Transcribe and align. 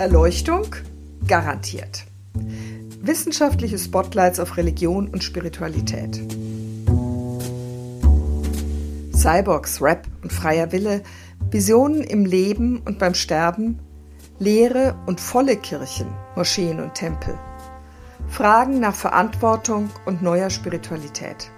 Erleuchtung 0.00 0.74
garantiert. 1.26 2.06
Wissenschaftliche 3.02 3.78
Spotlights 3.78 4.40
auf 4.40 4.56
Religion 4.56 5.08
und 5.08 5.22
Spiritualität. 5.22 6.18
Cyborgs, 9.14 9.82
Rap 9.82 10.06
und 10.22 10.32
freier 10.32 10.72
Wille, 10.72 11.02
Visionen 11.50 12.02
im 12.02 12.24
Leben 12.24 12.80
und 12.86 12.98
beim 12.98 13.12
Sterben, 13.12 13.78
leere 14.38 14.96
und 15.04 15.20
volle 15.20 15.58
Kirchen, 15.58 16.06
Moscheen 16.34 16.80
und 16.80 16.94
Tempel. 16.94 17.38
Fragen 18.26 18.80
nach 18.80 18.94
Verantwortung 18.94 19.90
und 20.06 20.22
neuer 20.22 20.48
Spiritualität. 20.48 21.50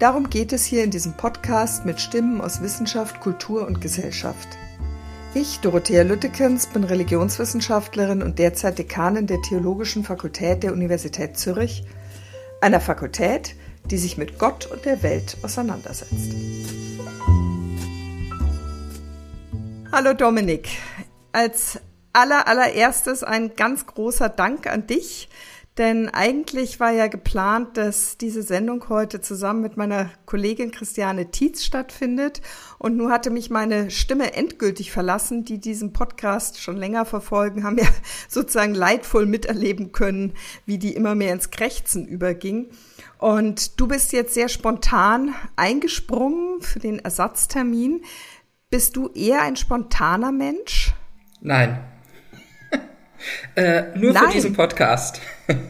Darum 0.00 0.28
geht 0.28 0.52
es 0.52 0.64
hier 0.64 0.82
in 0.82 0.90
diesem 0.90 1.12
Podcast 1.12 1.84
mit 1.84 2.00
Stimmen 2.00 2.40
aus 2.40 2.62
Wissenschaft, 2.62 3.20
Kultur 3.20 3.64
und 3.64 3.80
Gesellschaft. 3.80 4.58
Ich, 5.36 5.58
Dorothea 5.58 6.04
Lüttekens, 6.04 6.68
bin 6.68 6.84
Religionswissenschaftlerin 6.84 8.22
und 8.22 8.38
derzeit 8.38 8.78
Dekanin 8.78 9.26
der 9.26 9.42
Theologischen 9.42 10.04
Fakultät 10.04 10.62
der 10.62 10.72
Universität 10.72 11.36
Zürich, 11.36 11.82
einer 12.60 12.80
Fakultät, 12.80 13.56
die 13.84 13.98
sich 13.98 14.16
mit 14.16 14.38
Gott 14.38 14.66
und 14.66 14.84
der 14.84 15.02
Welt 15.02 15.36
auseinandersetzt. 15.42 16.36
Hallo 19.90 20.14
Dominik, 20.14 20.68
als 21.32 21.80
aller, 22.12 22.46
allererstes 22.46 23.24
ein 23.24 23.56
ganz 23.56 23.86
großer 23.86 24.28
Dank 24.28 24.68
an 24.68 24.86
dich 24.86 25.28
denn 25.76 26.08
eigentlich 26.08 26.78
war 26.78 26.92
ja 26.92 27.08
geplant, 27.08 27.76
dass 27.76 28.16
diese 28.16 28.44
Sendung 28.44 28.88
heute 28.88 29.20
zusammen 29.20 29.60
mit 29.60 29.76
meiner 29.76 30.08
Kollegin 30.24 30.70
Christiane 30.70 31.32
Tietz 31.32 31.64
stattfindet. 31.64 32.42
Und 32.78 32.96
nun 32.96 33.10
hatte 33.10 33.30
mich 33.30 33.50
meine 33.50 33.90
Stimme 33.90 34.34
endgültig 34.34 34.92
verlassen. 34.92 35.44
Die 35.44 35.58
diesen 35.58 35.92
Podcast 35.92 36.60
schon 36.60 36.76
länger 36.76 37.04
verfolgen, 37.04 37.64
haben 37.64 37.76
ja 37.76 37.88
sozusagen 38.28 38.72
leidvoll 38.72 39.26
miterleben 39.26 39.90
können, 39.90 40.34
wie 40.64 40.78
die 40.78 40.94
immer 40.94 41.16
mehr 41.16 41.32
ins 41.32 41.50
Krächzen 41.50 42.06
überging. 42.06 42.68
Und 43.18 43.80
du 43.80 43.88
bist 43.88 44.12
jetzt 44.12 44.34
sehr 44.34 44.48
spontan 44.48 45.34
eingesprungen 45.56 46.60
für 46.60 46.78
den 46.78 47.00
Ersatztermin. 47.00 48.02
Bist 48.70 48.94
du 48.94 49.08
eher 49.08 49.42
ein 49.42 49.56
spontaner 49.56 50.30
Mensch? 50.30 50.94
Nein, 51.40 51.82
äh, 53.54 53.96
nur 53.96 54.12
Nein. 54.12 54.26
für 54.26 54.32
diesen 54.32 54.52
Podcast. 54.52 55.20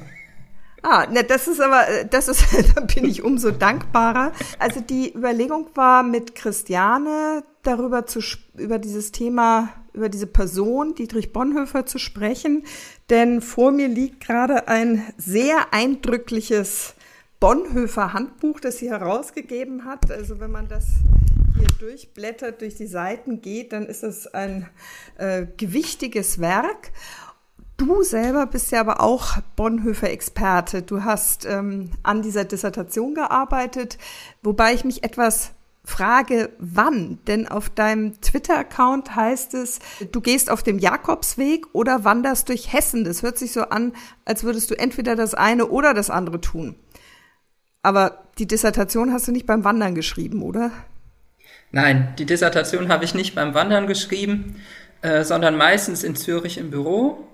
Ah, 0.86 1.06
ne, 1.06 1.24
das 1.24 1.48
ist 1.48 1.62
aber, 1.62 1.86
das 2.11 2.28
ist, 2.28 2.44
da 2.74 2.83
bin 2.83 3.06
ich 3.06 3.22
umso 3.22 3.50
dankbarer. 3.50 4.33
Also 4.58 4.80
die 4.80 5.14
Überlegung 5.14 5.70
war 5.74 6.02
mit 6.02 6.34
Christiane 6.34 7.42
darüber 7.62 8.05
zu, 8.05 8.20
über 8.58 8.78
dieses 8.78 9.11
Thema, 9.11 9.70
über 9.94 10.11
diese 10.11 10.27
Person, 10.27 10.94
Dietrich 10.94 11.33
Bonhoeffer 11.33 11.86
zu 11.86 11.98
sprechen, 11.98 12.64
denn 13.08 13.41
vor 13.41 13.72
mir 13.72 13.89
liegt 13.89 14.20
gerade 14.20 14.68
ein 14.68 15.02
sehr 15.16 15.72
eindrückliches 15.72 16.94
Bonhoeffer 17.41 18.12
Handbuch, 18.12 18.61
das 18.61 18.77
sie 18.77 18.91
herausgegeben 18.91 19.86
hat. 19.86 20.11
Also 20.11 20.39
wenn 20.39 20.50
man 20.50 20.68
das 20.68 20.84
hier 21.56 21.68
durchblättert, 21.78 22.61
durch 22.61 22.74
die 22.74 22.86
Seiten 22.86 23.41
geht, 23.41 23.72
dann 23.72 23.86
ist 23.86 24.02
es 24.02 24.27
ein 24.27 24.68
äh, 25.18 25.46
gewichtiges 25.56 26.41
Werk. 26.41 26.92
Du 27.77 28.03
selber 28.05 28.47
bist 28.47 28.70
ja 28.70 28.80
aber 28.80 29.00
auch 29.00 29.39
Bonhoeffer-Experte. 29.56 30.83
Du 30.83 31.03
hast 31.03 31.44
ähm, 31.44 31.91
an 32.05 32.22
dieser 32.22 32.44
Dissertation 32.44 33.14
gearbeitet, 33.14 33.98
wobei 34.42 34.75
ich 34.75 34.84
mich 34.84 35.03
etwas 35.03 35.50
frage, 35.84 36.50
wann? 36.58 37.19
Denn 37.27 37.48
auf 37.48 37.69
deinem 37.69 38.20
Twitter-Account 38.20 39.17
heißt 39.17 39.55
es, 39.55 39.80
du 40.12 40.20
gehst 40.20 40.50
auf 40.50 40.62
dem 40.62 40.78
Jakobsweg 40.78 41.67
oder 41.72 42.05
wanderst 42.05 42.48
durch 42.48 42.72
Hessen. 42.72 43.05
Das 43.05 43.22
hört 43.22 43.39
sich 43.39 43.52
so 43.52 43.62
an, 43.62 43.92
als 44.25 44.45
würdest 44.45 44.70
du 44.70 44.78
entweder 44.78 45.17
das 45.17 45.34
eine 45.34 45.67
oder 45.67 45.95
das 45.95 46.11
andere 46.11 46.40
tun. 46.40 46.77
Aber 47.83 48.24
die 48.39 48.46
Dissertation 48.46 49.13
hast 49.13 49.27
du 49.29 49.33
nicht 49.33 49.46
beim 49.46 49.64
Wandern 49.64 49.95
geschrieben, 49.95 50.42
oder? 50.42 50.70
Nein, 51.73 52.14
die 52.18 52.24
Dissertation 52.24 52.89
habe 52.89 53.05
ich 53.05 53.14
nicht 53.14 53.34
beim 53.34 53.52
Wandern 53.52 53.89
geschrieben, 53.89 54.57
äh, 55.02 55.24
sondern 55.24 55.57
meistens 55.57 56.05
in 56.05 56.14
Zürich 56.14 56.57
im 56.57 56.70
Büro 56.70 57.27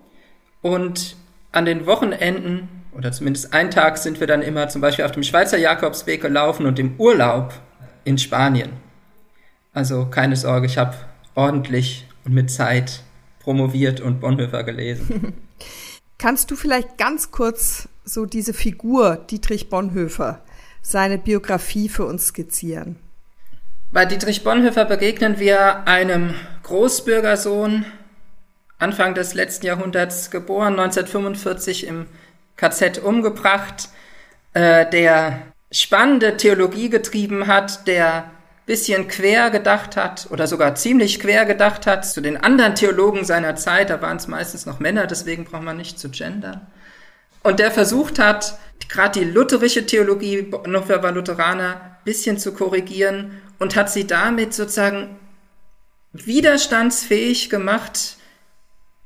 und 0.63 1.17
an 1.53 1.65
den 1.65 1.87
Wochenenden, 1.87 2.69
oder 2.93 3.13
zumindest 3.13 3.53
einen 3.53 3.71
Tag, 3.71 3.99
sind 3.99 4.21
wir 4.21 4.27
dann 4.27 4.43
immer 4.43 4.69
zum 4.69 4.81
Beispiel 4.81 5.05
auf 5.05 5.13
dem 5.13 5.23
Schweizer 5.23 5.59
Jakobsweg 5.59 6.21
gelaufen 6.21 6.67
und 6.67 6.79
im 6.79 6.95
Urlaub 6.99 7.53
in 8.05 8.19
Spanien. 8.19 8.73
Also 9.73 10.07
keine 10.07 10.37
Sorge, 10.37 10.67
ich 10.67 10.79
habe 10.79 10.97
ordentlich 11.35 12.07
und 12.25 12.35
mit 12.35 12.51
Zeit 12.51 13.03
promoviert 13.41 14.01
und 14.01 14.21
Bonhoeffer 14.21 14.65
gelesen. 14.65 15.35
Kannst 16.19 16.51
du 16.51 16.57
vielleicht 16.57 16.99
ganz 16.99 17.31
kurz 17.31 17.89
so 18.05 18.27
diese 18.27 18.53
Figur 18.53 19.17
Dietrich 19.17 19.71
Bonhoeffer, 19.71 20.43
seine 20.83 21.19
Biografie 21.19 21.89
für 21.89 22.05
uns 22.05 22.27
skizzieren? 22.27 22.97
Bei 23.93 24.05
Dietrich 24.05 24.45
Bonhoeffer 24.45 24.85
begegnen 24.85 25.39
wir 25.39 25.89
einem 25.89 26.35
Großbürgersohn, 26.63 27.85
Anfang 28.81 29.15
des 29.15 29.35
letzten 29.35 29.67
Jahrhunderts 29.67 30.31
geboren, 30.31 30.79
1945 30.79 31.87
im 31.87 32.07
KZ 32.57 32.99
umgebracht, 32.99 33.91
äh, 34.55 34.89
der 34.91 35.43
spannende 35.71 36.37
Theologie 36.37 36.89
getrieben 36.89 37.47
hat, 37.47 37.87
der 37.87 38.31
bisschen 38.67 39.09
quer 39.09 39.51
gedacht 39.51 39.97
hat 39.97 40.29
oder 40.31 40.47
sogar 40.47 40.75
ziemlich 40.77 41.21
quer 41.21 41.45
gedacht 41.45 41.87
hat 41.87 42.07
zu 42.07 42.21
den 42.21 42.37
anderen 42.37 42.75
Theologen 42.75 43.25
seiner 43.25 43.57
Zeit, 43.57 43.91
da 43.91 44.01
waren 44.01 44.17
es 44.17 44.29
meistens 44.29 44.65
noch 44.65 44.81
Männer, 44.81 45.07
deswegen 45.07 45.45
braucht 45.45 45.63
man 45.63 45.77
nicht 45.77 45.99
zu 45.99 46.09
gendern. 46.09 46.67
Und 47.43 47.59
der 47.59 47.71
versucht 47.71 48.19
hat, 48.19 48.59
gerade 48.89 49.21
die 49.21 49.25
lutherische 49.27 49.87
Theologie, 49.87 50.43
Bonhoeffer 50.43 51.03
war 51.03 51.13
Lutheraner, 51.13 51.99
bisschen 52.05 52.39
zu 52.39 52.53
korrigieren 52.53 53.41
und 53.59 53.77
hat 53.77 53.91
sie 53.91 54.07
damit 54.07 54.55
sozusagen 54.55 55.17
widerstandsfähig 56.13 57.51
gemacht 57.51 58.17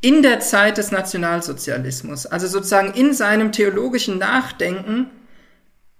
in 0.04 0.20
der 0.20 0.40
Zeit 0.40 0.76
des 0.76 0.90
Nationalsozialismus, 0.90 2.26
also 2.26 2.46
sozusagen 2.46 2.92
in 2.92 3.14
seinem 3.14 3.52
theologischen 3.52 4.18
Nachdenken, 4.18 5.06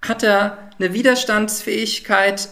hat 0.02 0.22
er 0.22 0.68
eine 0.78 0.92
Widerstandsfähigkeit 0.92 2.50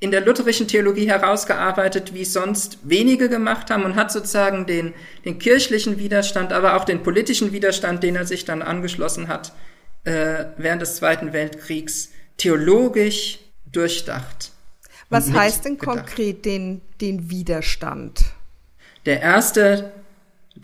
in 0.00 0.10
der 0.10 0.22
lutherischen 0.22 0.68
Theologie 0.68 1.06
herausgearbeitet, 1.06 2.14
wie 2.14 2.22
es 2.22 2.32
sonst 2.32 2.78
wenige 2.84 3.28
gemacht 3.28 3.70
haben 3.70 3.84
und 3.84 3.96
hat 3.96 4.10
sozusagen 4.10 4.64
den, 4.64 4.94
den 5.26 5.38
kirchlichen 5.38 5.98
Widerstand, 5.98 6.54
aber 6.54 6.74
auch 6.74 6.86
den 6.86 7.02
politischen 7.02 7.52
Widerstand, 7.52 8.02
den 8.02 8.16
er 8.16 8.24
sich 8.24 8.46
dann 8.46 8.62
angeschlossen 8.62 9.28
hat, 9.28 9.52
äh, 10.04 10.46
während 10.56 10.80
des 10.80 10.96
Zweiten 10.96 11.34
Weltkriegs 11.34 12.12
theologisch 12.38 13.40
durchdacht. 13.70 14.52
Was 15.10 15.30
heißt 15.30 15.66
denn 15.66 15.76
konkret 15.76 16.46
den, 16.46 16.80
den 17.02 17.28
Widerstand? 17.28 18.24
Der 19.04 19.20
erste 19.20 19.92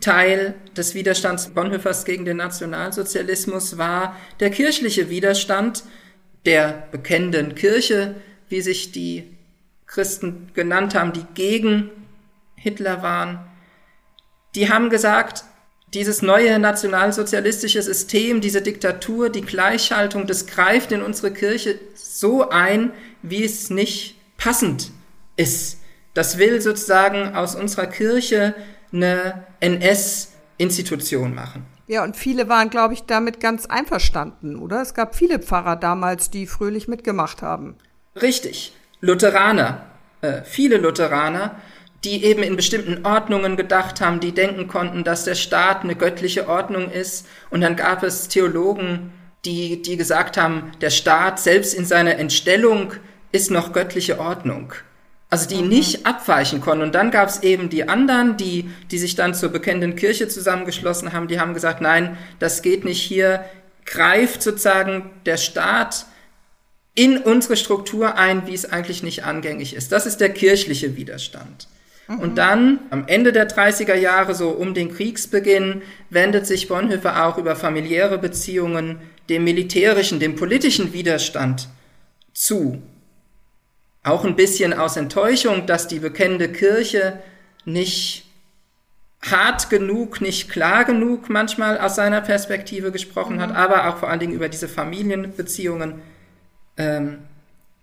Teil 0.01 0.53
des 0.77 0.93
Widerstands 0.93 1.49
Bonhoeffers 1.49 2.05
gegen 2.05 2.25
den 2.25 2.37
Nationalsozialismus 2.37 3.77
war 3.77 4.15
der 4.39 4.51
kirchliche 4.51 5.09
Widerstand 5.09 5.83
der 6.45 6.87
bekennenden 6.91 7.55
Kirche, 7.55 8.15
wie 8.47 8.61
sich 8.61 8.91
die 8.91 9.35
Christen 9.87 10.51
genannt 10.53 10.95
haben, 10.95 11.13
die 11.13 11.25
gegen 11.33 11.89
Hitler 12.55 13.01
waren. 13.01 13.45
Die 14.55 14.69
haben 14.69 14.89
gesagt, 14.89 15.43
dieses 15.93 16.21
neue 16.21 16.59
nationalsozialistische 16.59 17.81
System, 17.81 18.41
diese 18.41 18.61
Diktatur, 18.61 19.29
die 19.29 19.41
Gleichhaltung, 19.41 20.27
das 20.27 20.45
greift 20.45 20.91
in 20.91 21.01
unsere 21.01 21.33
Kirche 21.33 21.79
so 21.95 22.49
ein, 22.49 22.91
wie 23.23 23.43
es 23.43 23.69
nicht 23.71 24.15
passend 24.37 24.91
ist. 25.35 25.79
Das 26.13 26.37
will 26.37 26.61
sozusagen 26.61 27.35
aus 27.35 27.55
unserer 27.55 27.87
Kirche 27.87 28.53
eine 28.91 29.45
NS-Institution 29.59 31.33
machen. 31.33 31.65
Ja, 31.87 32.03
und 32.03 32.15
viele 32.15 32.49
waren, 32.49 32.69
glaube 32.69 32.93
ich, 32.93 33.03
damit 33.03 33.39
ganz 33.39 33.65
einverstanden, 33.65 34.57
oder? 34.57 34.81
Es 34.81 34.93
gab 34.93 35.15
viele 35.15 35.39
Pfarrer 35.39 35.75
damals, 35.75 36.29
die 36.29 36.45
fröhlich 36.45 36.87
mitgemacht 36.87 37.41
haben. 37.41 37.75
Richtig. 38.21 38.73
Lutheraner, 39.01 39.85
äh, 40.21 40.43
viele 40.43 40.77
Lutheraner, 40.77 41.55
die 42.03 42.23
eben 42.23 42.43
in 42.43 42.55
bestimmten 42.55 43.05
Ordnungen 43.05 43.57
gedacht 43.57 44.01
haben, 44.01 44.19
die 44.19 44.33
denken 44.33 44.67
konnten, 44.67 45.03
dass 45.03 45.25
der 45.25 45.35
Staat 45.35 45.83
eine 45.83 45.95
göttliche 45.95 46.47
Ordnung 46.47 46.91
ist. 46.91 47.25
Und 47.49 47.61
dann 47.61 47.75
gab 47.75 48.03
es 48.03 48.27
Theologen, 48.27 49.11
die, 49.45 49.81
die 49.81 49.97
gesagt 49.97 50.37
haben, 50.37 50.71
der 50.81 50.89
Staat 50.91 51.39
selbst 51.39 51.73
in 51.73 51.85
seiner 51.85 52.17
Entstellung 52.17 52.93
ist 53.31 53.51
noch 53.51 53.73
göttliche 53.73 54.19
Ordnung 54.19 54.73
also 55.29 55.47
die 55.47 55.61
mhm. 55.61 55.69
nicht 55.69 56.05
abweichen 56.05 56.61
konnten. 56.61 56.83
Und 56.83 56.95
dann 56.95 57.11
gab 57.11 57.29
es 57.29 57.43
eben 57.43 57.69
die 57.69 57.87
anderen, 57.87 58.37
die, 58.37 58.69
die 58.91 58.97
sich 58.97 59.15
dann 59.15 59.33
zur 59.33 59.49
bekennenden 59.49 59.95
Kirche 59.95 60.27
zusammengeschlossen 60.27 61.13
haben, 61.13 61.27
die 61.27 61.39
haben 61.39 61.53
gesagt, 61.53 61.81
nein, 61.81 62.17
das 62.39 62.61
geht 62.61 62.83
nicht 62.83 63.01
hier, 63.01 63.45
greift 63.85 64.41
sozusagen 64.41 65.09
der 65.25 65.37
Staat 65.37 66.05
in 66.95 67.17
unsere 67.17 67.55
Struktur 67.55 68.17
ein, 68.17 68.47
wie 68.47 68.53
es 68.53 68.69
eigentlich 68.69 69.03
nicht 69.03 69.23
angängig 69.23 69.75
ist. 69.75 69.91
Das 69.91 70.05
ist 70.05 70.17
der 70.17 70.29
kirchliche 70.29 70.97
Widerstand. 70.97 71.67
Mhm. 72.07 72.19
Und 72.19 72.37
dann, 72.37 72.79
am 72.89 73.05
Ende 73.07 73.31
der 73.31 73.47
30er 73.47 73.95
Jahre, 73.95 74.33
so 74.33 74.49
um 74.49 74.73
den 74.73 74.93
Kriegsbeginn, 74.93 75.83
wendet 76.09 76.47
sich 76.47 76.67
Bonhoeffer 76.67 77.25
auch 77.25 77.37
über 77.37 77.55
familiäre 77.55 78.17
Beziehungen 78.17 78.99
dem 79.29 79.43
militärischen, 79.43 80.19
dem 80.19 80.35
politischen 80.35 80.91
Widerstand 80.91 81.69
zu. 82.33 82.81
Auch 84.09 84.25
ein 84.25 84.35
bisschen 84.35 84.73
aus 84.73 84.97
Enttäuschung, 84.97 85.67
dass 85.67 85.87
die 85.87 85.99
bekennende 85.99 86.51
Kirche 86.51 87.19
nicht 87.63 88.25
hart 89.21 89.69
genug, 89.69 90.19
nicht 90.19 90.49
klar 90.49 90.83
genug 90.83 91.29
manchmal 91.29 91.77
aus 91.77 91.95
seiner 91.95 92.19
Perspektive 92.21 92.91
gesprochen 92.91 93.35
mhm. 93.35 93.41
hat, 93.41 93.55
aber 93.55 93.87
auch 93.87 93.97
vor 93.97 94.09
allen 94.09 94.19
Dingen 94.19 94.33
über 94.33 94.49
diese 94.49 94.67
Familienbeziehungen 94.67 96.01
ähm, 96.77 97.19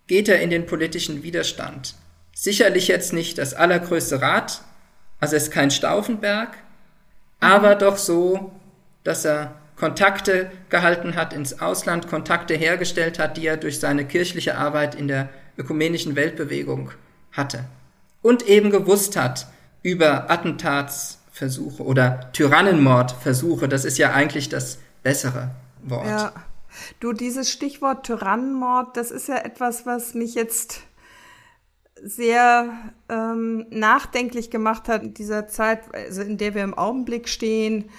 geht 0.08 0.28
er 0.28 0.40
in 0.40 0.50
den 0.50 0.66
politischen 0.66 1.22
Widerstand. 1.22 1.94
Sicherlich 2.34 2.88
jetzt 2.88 3.12
nicht 3.12 3.38
das 3.38 3.54
allergrößte 3.54 4.20
Rad, 4.20 4.62
also 5.20 5.36
es 5.36 5.44
ist 5.44 5.52
kein 5.52 5.70
Stauffenberg, 5.70 6.48
mhm. 6.50 6.56
aber 7.38 7.76
doch 7.76 7.98
so, 7.98 8.50
dass 9.04 9.24
er 9.24 9.54
Kontakte 9.76 10.50
gehalten 10.70 11.14
hat 11.14 11.32
ins 11.32 11.60
Ausland, 11.60 12.08
Kontakte 12.08 12.54
hergestellt 12.54 13.20
hat, 13.20 13.36
die 13.36 13.46
er 13.46 13.58
durch 13.58 13.78
seine 13.78 14.04
kirchliche 14.04 14.58
Arbeit 14.58 14.96
in 14.96 15.06
der 15.06 15.28
ökumenischen 15.58 16.16
Weltbewegung 16.16 16.90
hatte. 17.32 17.64
Und 18.22 18.48
eben 18.48 18.70
gewusst 18.70 19.16
hat 19.16 19.46
über 19.82 20.30
Attentatsversuche 20.30 21.82
oder 21.84 22.32
Tyrannenmordversuche, 22.32 23.68
das 23.68 23.84
ist 23.84 23.98
ja 23.98 24.12
eigentlich 24.12 24.48
das 24.48 24.78
bessere 25.02 25.50
Wort. 25.82 26.06
Ja. 26.06 26.32
Du, 27.00 27.12
dieses 27.12 27.50
Stichwort 27.50 28.04
Tyrannenmord, 28.04 28.96
das 28.96 29.10
ist 29.10 29.28
ja 29.28 29.36
etwas, 29.38 29.86
was 29.86 30.14
mich 30.14 30.34
jetzt 30.34 30.82
sehr 32.02 32.70
ähm, 33.08 33.66
nachdenklich 33.70 34.50
gemacht 34.50 34.88
hat 34.88 35.02
in 35.02 35.14
dieser 35.14 35.48
Zeit, 35.48 35.94
also 35.94 36.22
in 36.22 36.36
der 36.36 36.54
wir 36.54 36.64
im 36.64 36.74
Augenblick 36.74 37.28
stehen, 37.28 37.90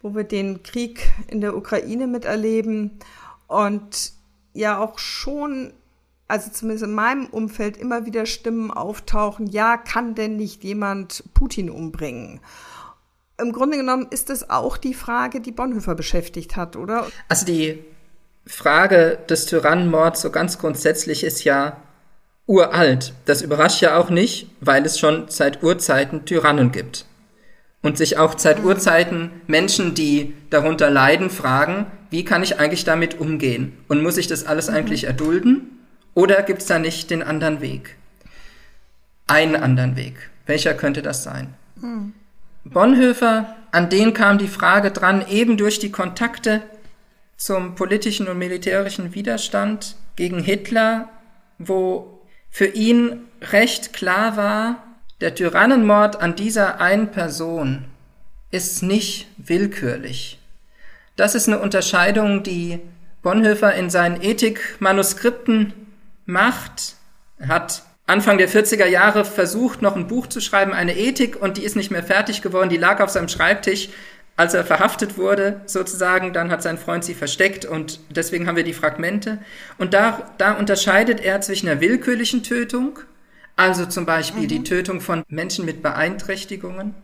wo 0.00 0.14
wir 0.14 0.24
den 0.24 0.62
Krieg 0.62 1.12
in 1.28 1.40
der 1.40 1.56
Ukraine 1.56 2.06
miterleben 2.06 2.98
und 3.46 4.12
ja 4.54 4.78
auch 4.78 4.98
schon, 4.98 5.72
also 6.32 6.50
zumindest 6.50 6.84
in 6.84 6.94
meinem 6.94 7.26
Umfeld 7.26 7.76
immer 7.76 8.06
wieder 8.06 8.24
Stimmen 8.24 8.70
auftauchen, 8.70 9.48
ja, 9.48 9.76
kann 9.76 10.14
denn 10.14 10.38
nicht 10.38 10.64
jemand 10.64 11.24
Putin 11.34 11.68
umbringen? 11.68 12.40
Im 13.38 13.52
Grunde 13.52 13.76
genommen 13.76 14.06
ist 14.08 14.30
es 14.30 14.48
auch 14.48 14.78
die 14.78 14.94
Frage, 14.94 15.42
die 15.42 15.52
Bonhoeffer 15.52 15.94
beschäftigt 15.94 16.56
hat, 16.56 16.74
oder? 16.76 17.06
Also 17.28 17.44
die 17.44 17.84
Frage 18.46 19.18
des 19.28 19.44
Tyrannenmords 19.44 20.22
so 20.22 20.30
ganz 20.30 20.58
grundsätzlich 20.58 21.22
ist 21.22 21.44
ja 21.44 21.76
uralt. 22.46 23.12
Das 23.26 23.42
überrascht 23.42 23.82
ja 23.82 23.98
auch 23.98 24.08
nicht, 24.08 24.50
weil 24.62 24.86
es 24.86 24.98
schon 24.98 25.26
seit 25.28 25.62
Urzeiten 25.62 26.24
Tyrannen 26.24 26.72
gibt. 26.72 27.04
Und 27.82 27.98
sich 27.98 28.16
auch 28.16 28.38
seit 28.38 28.60
mhm. 28.60 28.68
Urzeiten 28.68 29.30
Menschen, 29.48 29.94
die 29.94 30.32
darunter 30.48 30.88
leiden, 30.88 31.28
fragen, 31.28 31.88
wie 32.08 32.24
kann 32.24 32.42
ich 32.42 32.58
eigentlich 32.58 32.84
damit 32.84 33.20
umgehen? 33.20 33.76
Und 33.88 34.02
muss 34.02 34.16
ich 34.16 34.28
das 34.28 34.46
alles 34.46 34.70
mhm. 34.70 34.76
eigentlich 34.76 35.04
erdulden? 35.04 35.81
Oder 36.14 36.42
gibt 36.42 36.62
es 36.62 36.68
da 36.68 36.78
nicht 36.78 37.10
den 37.10 37.22
anderen 37.22 37.60
Weg? 37.60 37.96
Einen 39.26 39.56
anderen 39.56 39.96
Weg. 39.96 40.30
Welcher 40.46 40.74
könnte 40.74 41.02
das 41.02 41.22
sein? 41.22 41.54
Mhm. 41.76 42.12
Bonhoeffer, 42.64 43.56
an 43.72 43.90
den 43.90 44.14
kam 44.14 44.38
die 44.38 44.48
Frage 44.48 44.90
dran, 44.90 45.26
eben 45.28 45.56
durch 45.56 45.78
die 45.78 45.90
Kontakte 45.90 46.62
zum 47.36 47.74
politischen 47.74 48.28
und 48.28 48.38
militärischen 48.38 49.14
Widerstand 49.14 49.96
gegen 50.14 50.40
Hitler, 50.40 51.08
wo 51.58 52.20
für 52.50 52.66
ihn 52.66 53.24
recht 53.40 53.92
klar 53.92 54.36
war, 54.36 54.84
der 55.20 55.34
Tyrannenmord 55.34 56.20
an 56.20 56.36
dieser 56.36 56.80
einen 56.80 57.10
Person 57.10 57.86
ist 58.50 58.82
nicht 58.82 59.26
willkürlich. 59.38 60.38
Das 61.16 61.34
ist 61.34 61.48
eine 61.48 61.58
Unterscheidung, 61.58 62.42
die 62.42 62.80
Bonhoeffer 63.22 63.74
in 63.74 63.90
seinen 63.90 64.20
Ethikmanuskripten 64.22 65.72
macht. 66.32 66.96
Er 67.38 67.48
hat 67.48 67.82
Anfang 68.06 68.38
der 68.38 68.48
40er 68.48 68.86
Jahre 68.86 69.24
versucht, 69.24 69.82
noch 69.82 69.94
ein 69.94 70.08
Buch 70.08 70.26
zu 70.26 70.40
schreiben, 70.40 70.72
eine 70.72 70.96
Ethik, 70.96 71.40
und 71.40 71.56
die 71.56 71.62
ist 71.62 71.76
nicht 71.76 71.90
mehr 71.90 72.02
fertig 72.02 72.42
geworden. 72.42 72.68
Die 72.68 72.76
lag 72.76 73.00
auf 73.00 73.10
seinem 73.10 73.28
Schreibtisch 73.28 73.88
als 74.36 74.54
er 74.54 74.64
verhaftet 74.64 75.18
wurde, 75.18 75.60
sozusagen, 75.66 76.32
dann 76.32 76.50
hat 76.50 76.62
sein 76.62 76.78
Freund 76.78 77.04
sie 77.04 77.14
versteckt 77.14 77.64
und 77.64 78.00
deswegen 78.10 78.46
haben 78.46 78.56
wir 78.56 78.64
die 78.64 78.72
Fragmente. 78.72 79.38
Und 79.78 79.94
da, 79.94 80.32
da 80.38 80.52
unterscheidet 80.52 81.20
er 81.20 81.40
zwischen 81.42 81.68
einer 81.68 81.80
willkürlichen 81.80 82.42
Tötung, 82.42 82.98
also 83.56 83.84
zum 83.84 84.06
Beispiel 84.06 84.44
mhm. 84.44 84.48
die 84.48 84.64
Tötung 84.64 85.00
von 85.00 85.22
Menschen 85.28 85.64
mit 85.64 85.82
Beeinträchtigungen, 85.82 86.94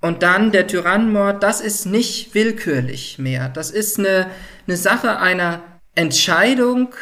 und 0.00 0.22
dann 0.22 0.52
der 0.52 0.68
Tyrannenmord, 0.68 1.42
das 1.42 1.60
ist 1.60 1.84
nicht 1.84 2.32
willkürlich 2.32 3.18
mehr. 3.18 3.48
Das 3.48 3.72
ist 3.72 3.98
eine, 3.98 4.30
eine 4.68 4.76
Sache 4.76 5.18
einer 5.18 5.60
Entscheidung 5.96 6.94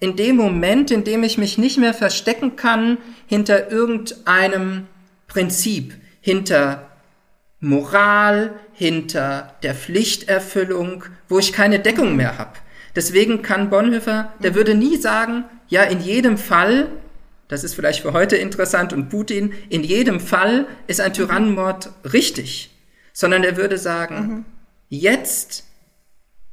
in 0.00 0.16
dem 0.16 0.36
Moment, 0.36 0.90
in 0.90 1.04
dem 1.04 1.22
ich 1.24 1.38
mich 1.38 1.58
nicht 1.58 1.78
mehr 1.78 1.94
verstecken 1.94 2.56
kann 2.56 2.98
hinter 3.26 3.70
irgendeinem 3.70 4.86
Prinzip, 5.26 5.94
hinter 6.20 6.88
Moral, 7.60 8.54
hinter 8.72 9.54
der 9.62 9.74
Pflichterfüllung, 9.74 11.04
wo 11.28 11.38
ich 11.38 11.52
keine 11.52 11.80
Deckung 11.80 12.14
mehr 12.14 12.38
habe. 12.38 12.52
Deswegen 12.94 13.42
kann 13.42 13.70
Bonhoeffer, 13.70 14.32
der 14.42 14.54
würde 14.54 14.74
nie 14.74 14.96
sagen, 14.96 15.44
ja, 15.68 15.82
in 15.82 16.00
jedem 16.00 16.38
Fall, 16.38 16.88
das 17.48 17.64
ist 17.64 17.74
vielleicht 17.74 18.02
für 18.02 18.12
heute 18.12 18.36
interessant 18.36 18.92
und 18.92 19.08
Putin, 19.08 19.52
in 19.68 19.82
jedem 19.82 20.20
Fall 20.20 20.66
ist 20.86 21.00
ein 21.00 21.12
Tyrannenmord 21.12 21.90
richtig, 22.12 22.70
sondern 23.12 23.42
er 23.42 23.56
würde 23.56 23.78
sagen, 23.78 24.16
mhm. 24.16 24.44
jetzt 24.88 25.64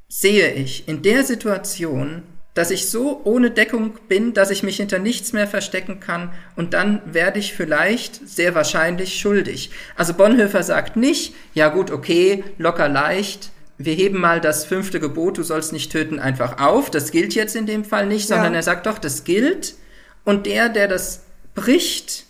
sehe 0.07 0.51
ich 0.53 0.88
in 0.88 1.01
der 1.01 1.24
Situation 1.24 2.24
dass 2.56 2.72
ich 2.72 2.90
so 2.90 3.22
ohne 3.25 3.52
Deckung 3.52 4.00
bin, 4.07 4.34
dass 4.34 4.50
ich 4.50 4.63
mich 4.63 4.78
hinter 4.78 4.98
nichts 4.98 5.34
mehr 5.34 5.46
verstecken 5.46 6.00
kann 6.00 6.34
und 6.56 6.74
dann 6.74 7.02
werde 7.06 7.38
ich 7.38 7.54
vielleicht 7.54 8.28
sehr 8.28 8.56
wahrscheinlich 8.56 9.19
schuldig. 9.19 9.69
Also 9.96 10.13
Bonhoeffer 10.13 10.63
sagt 10.63 10.96
nicht, 10.96 11.36
ja 11.54 11.68
gut, 11.68 11.92
okay, 11.92 12.44
locker 12.57 12.90
leicht, 12.90 13.52
wir 13.78 13.94
heben 13.94 14.19
mal 14.19 14.40
das 14.40 14.66
fünfte 14.66 15.00
Gebot, 15.00 15.38
du 15.38 15.44
sollst 15.44 15.74
nicht 15.74 15.92
töten, 15.92 16.18
einfach 16.19 16.60
auf. 16.60 16.90
Das 16.90 17.12
gilt 17.12 17.36
jetzt 17.36 17.57
in 17.57 17.66
dem 17.66 17.84
Fall 17.84 18.06
nicht, 18.06 18.28
sondern 18.28 18.54
ja. 18.54 18.60
er 18.60 18.63
sagt 18.63 18.86
doch, 18.86 18.98
das 18.98 19.25
gilt. 19.25 19.75
Und 20.24 20.46
der, 20.46 20.69
der 20.69 20.88
das 20.88 21.24
bricht, 21.56 22.25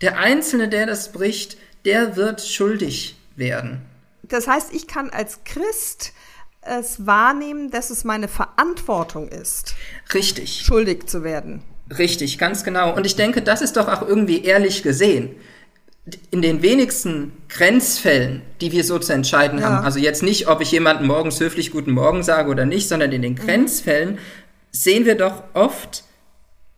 der 0.00 0.18
Einzelne, 0.18 0.68
der 0.68 0.86
das 0.86 1.10
bricht, 1.10 1.56
der 1.84 2.16
wird 2.16 2.40
schuldig 2.40 3.16
werden. 3.34 3.82
Das 4.22 4.46
heißt, 4.46 4.72
ich 4.72 4.86
kann 4.86 5.10
als 5.10 5.40
Christ 5.44 6.12
es 6.62 7.06
wahrnehmen, 7.06 7.70
dass 7.70 7.90
es 7.90 8.04
meine 8.04 8.28
Verantwortung 8.28 9.28
ist. 9.28 9.74
Richtig. 10.12 10.62
Schuldig 10.64 11.08
zu 11.08 11.24
werden. 11.24 11.62
Richtig, 11.96 12.38
ganz 12.38 12.64
genau. 12.64 12.94
Und 12.94 13.06
ich 13.06 13.16
denke, 13.16 13.42
das 13.42 13.62
ist 13.62 13.76
doch 13.76 13.88
auch 13.88 14.06
irgendwie 14.06 14.44
ehrlich 14.44 14.82
gesehen. 14.82 15.34
In 16.30 16.42
den 16.42 16.62
wenigsten 16.62 17.32
Grenzfällen, 17.48 18.42
die 18.60 18.72
wir 18.72 18.84
so 18.84 18.98
zu 18.98 19.12
entscheiden 19.12 19.58
ja. 19.58 19.66
haben, 19.66 19.84
also 19.84 19.98
jetzt 19.98 20.22
nicht, 20.22 20.48
ob 20.48 20.60
ich 20.60 20.70
jemanden 20.72 21.06
morgens 21.06 21.40
höflich 21.40 21.70
guten 21.70 21.92
Morgen 21.92 22.22
sage 22.22 22.50
oder 22.50 22.64
nicht, 22.64 22.88
sondern 22.88 23.12
in 23.12 23.22
den 23.22 23.32
mhm. 23.32 23.36
Grenzfällen 23.36 24.12
mhm. 24.12 24.18
sehen 24.70 25.04
wir 25.04 25.16
doch 25.16 25.42
oft, 25.54 26.04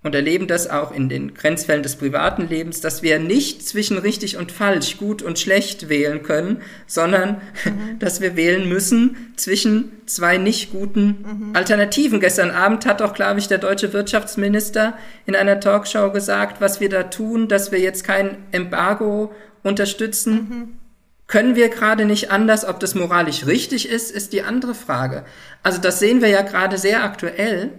und 0.02 0.14
erleben 0.16 0.49
das 0.49 0.68
auch 0.68 0.90
in 0.92 1.09
den 1.09 1.35
Grenzfällen 1.35 1.82
des 1.82 1.97
privaten 1.97 2.49
Lebens, 2.49 2.80
dass 2.80 3.02
wir 3.02 3.21
nicht 3.21 3.66
zwischen 3.66 3.99
richtig 3.99 4.37
und 4.37 4.50
falsch, 4.50 4.97
gut 4.97 5.23
und 5.23 5.38
schlecht 5.38 5.88
wählen 5.88 6.23
können, 6.23 6.61
sondern 6.87 7.40
mhm. 7.64 7.99
dass 8.00 8.21
wir 8.21 8.35
wählen 8.37 8.68
müssen 8.68 9.32
zwischen 9.37 9.92
zwei 10.06 10.38
nicht 10.38 10.73
guten 10.73 11.06
mhm. 11.06 11.50
Alternativen. 11.54 12.18
Gestern 12.18 12.50
Abend 12.50 12.85
hat 12.85 13.00
auch, 13.00 13.14
glaube 13.14 13.38
ich, 13.38 13.47
der 13.47 13.59
deutsche 13.59 13.92
Wirtschaftsminister 13.92 14.94
in 15.25 15.37
einer 15.37 15.61
Talkshow 15.61 16.11
gesagt, 16.11 16.61
was 16.61 16.80
wir 16.80 16.88
da 16.88 17.04
tun, 17.04 17.47
dass 17.47 17.71
wir 17.71 17.78
jetzt 17.78 18.02
kein 18.02 18.38
Embargo 18.50 19.32
unterstützen. 19.62 20.35
Mhm. 20.35 20.68
Können 21.28 21.54
wir 21.54 21.68
gerade 21.68 22.04
nicht 22.04 22.32
anders, 22.32 22.64
ob 22.64 22.80
das 22.80 22.97
moralisch 22.97 23.47
richtig 23.47 23.88
ist, 23.88 24.11
ist 24.11 24.32
die 24.32 24.42
andere 24.42 24.75
Frage. 24.75 25.25
Also 25.62 25.80
das 25.80 26.00
sehen 26.00 26.21
wir 26.21 26.28
ja 26.28 26.42
gerade 26.42 26.76
sehr 26.76 27.04
aktuell, 27.04 27.71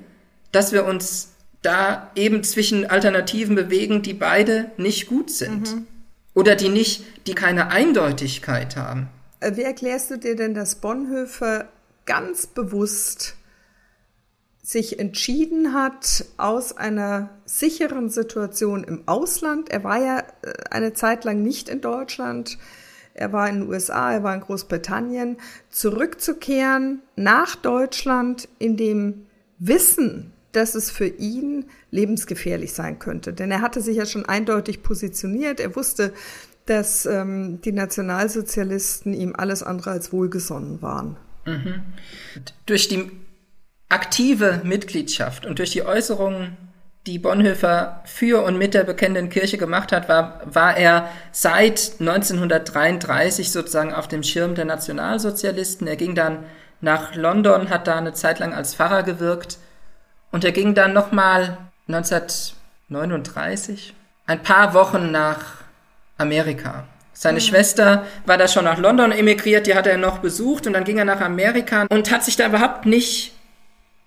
dass 0.53 0.72
wir 0.72 0.86
uns 0.86 1.33
da 1.63 2.12
eben 2.15 2.43
zwischen 2.43 2.86
Alternativen 2.89 3.55
bewegen, 3.55 4.03
die 4.03 4.13
beide 4.13 4.72
nicht 4.77 5.08
gut 5.08 5.32
sind. 5.32 5.74
Mhm. 5.74 5.88
Oder 6.36 6.55
die 6.55 6.70
nicht, 6.70 7.03
die 7.27 7.36
keine 7.36 7.70
Eindeutigkeit 7.70 8.75
haben. 8.75 9.08
Äh, 9.39 9.55
wie 9.55 9.62
erklärst 9.62 10.12
du 10.12 10.17
dir 10.17 10.36
denn, 10.36 10.53
dass 10.53 10.75
Bonhoeffer 10.75 11.70
ganz 12.05 12.48
bewusst 12.48 13.36
sich 14.62 14.98
entschieden 14.98 15.74
hat, 15.74 16.25
aus 16.38 16.75
einer 16.75 17.29
sicheren 17.46 18.10
Situation 18.10 18.84
im 18.84 19.03
Ausland, 19.08 19.70
er 19.70 19.84
war 19.84 20.01
ja 20.01 20.20
äh, 20.20 20.53
eine 20.72 20.93
Zeit 20.93 21.25
lang 21.25 21.43
nicht 21.43 21.70
in 21.70 21.82
Deutschland, 21.82 22.58
er 23.13 23.32
war 23.32 23.48
in 23.48 23.60
den 23.60 23.70
USA, 23.70 24.13
er 24.13 24.24
war 24.24 24.34
in 24.34 24.41
Großbritannien, 24.41 25.38
zurückzukehren 25.70 27.01
nach 27.15 27.55
Deutschland 27.55 28.48
in 28.58 28.77
dem 28.77 29.27
Wissen, 29.60 30.32
dass 30.54 30.76
es 30.76 30.90
für 30.90 31.08
ihn 31.08 31.66
lebensgefährlich 31.92 32.74
sein 32.74 33.00
könnte. 33.00 33.34
Denn 33.34 33.52
er 33.52 33.62
hatte 33.62 33.82
sich 33.82 33.98
ja 33.98 34.06
schon 34.06 34.26
eindeutig 34.26 34.84
positioniert. 34.84 35.60
Er 35.60 35.76
wusste, 35.76 36.14
dass 36.66 37.06
ähm, 37.06 37.60
die 37.62 37.74
Nationalsozialisten 37.74 39.14
ihm 39.14 39.36
alles 39.36 39.64
andere 39.64 39.92
als 39.92 40.14
wohlgesonnen 40.14 40.82
waren. 40.82 41.18
Mhm. 41.46 41.82
Durch 42.66 42.88
die 42.88 43.12
aktive 43.90 44.62
Mitgliedschaft 44.64 45.46
und 45.46 45.60
durch 45.60 45.72
die 45.72 45.86
Äußerungen, 45.86 46.58
die 47.06 47.20
Bonhoeffer 47.20 48.02
für 48.06 48.44
und 48.44 48.58
mit 48.58 48.74
der 48.74 48.86
bekennenden 48.86 49.30
Kirche 49.30 49.58
gemacht 49.58 49.92
hat, 49.92 50.08
war, 50.08 50.42
war 50.46 50.78
er 50.78 51.10
seit 51.34 51.96
1933 52.00 53.52
sozusagen 53.52 53.94
auf 53.94 54.08
dem 54.08 54.24
Schirm 54.24 54.56
der 54.56 54.66
Nationalsozialisten. 54.66 55.86
Er 55.86 55.98
ging 55.98 56.16
dann 56.16 56.46
nach 56.80 57.16
London, 57.16 57.70
hat 57.70 57.88
da 57.88 57.98
eine 57.98 58.14
Zeit 58.14 58.40
lang 58.40 58.54
als 58.54 58.76
Pfarrer 58.76 59.04
gewirkt 59.04 59.58
und 60.34 60.44
er 60.44 60.52
ging 60.52 60.74
dann 60.74 60.92
nochmal 60.92 61.58
1939, 61.88 63.94
ein 64.25 64.44
paar 64.44 64.74
Wochen 64.74 65.12
nach 65.12 65.62
Amerika. 66.18 66.86
Seine 67.13 67.40
mhm. 67.40 67.44
Schwester 67.44 68.06
war 68.25 68.38
da 68.38 68.48
schon 68.48 68.63
nach 68.66 68.80
London 68.80 69.12
emigriert, 69.12 69.68
die 69.68 69.75
hat 69.75 69.86
er 69.86 69.98
noch 69.98 70.18
besucht 70.18 70.66
und 70.68 70.74
dann 70.74 70.86
ging 70.86 70.98
er 70.98 71.06
nach 71.06 71.22
Amerika 71.22 71.86
und 71.90 72.12
hat 72.12 72.25
sich 72.25 72.36
da 72.36 72.48
überhaupt 72.48 72.88
nicht, 72.88 73.36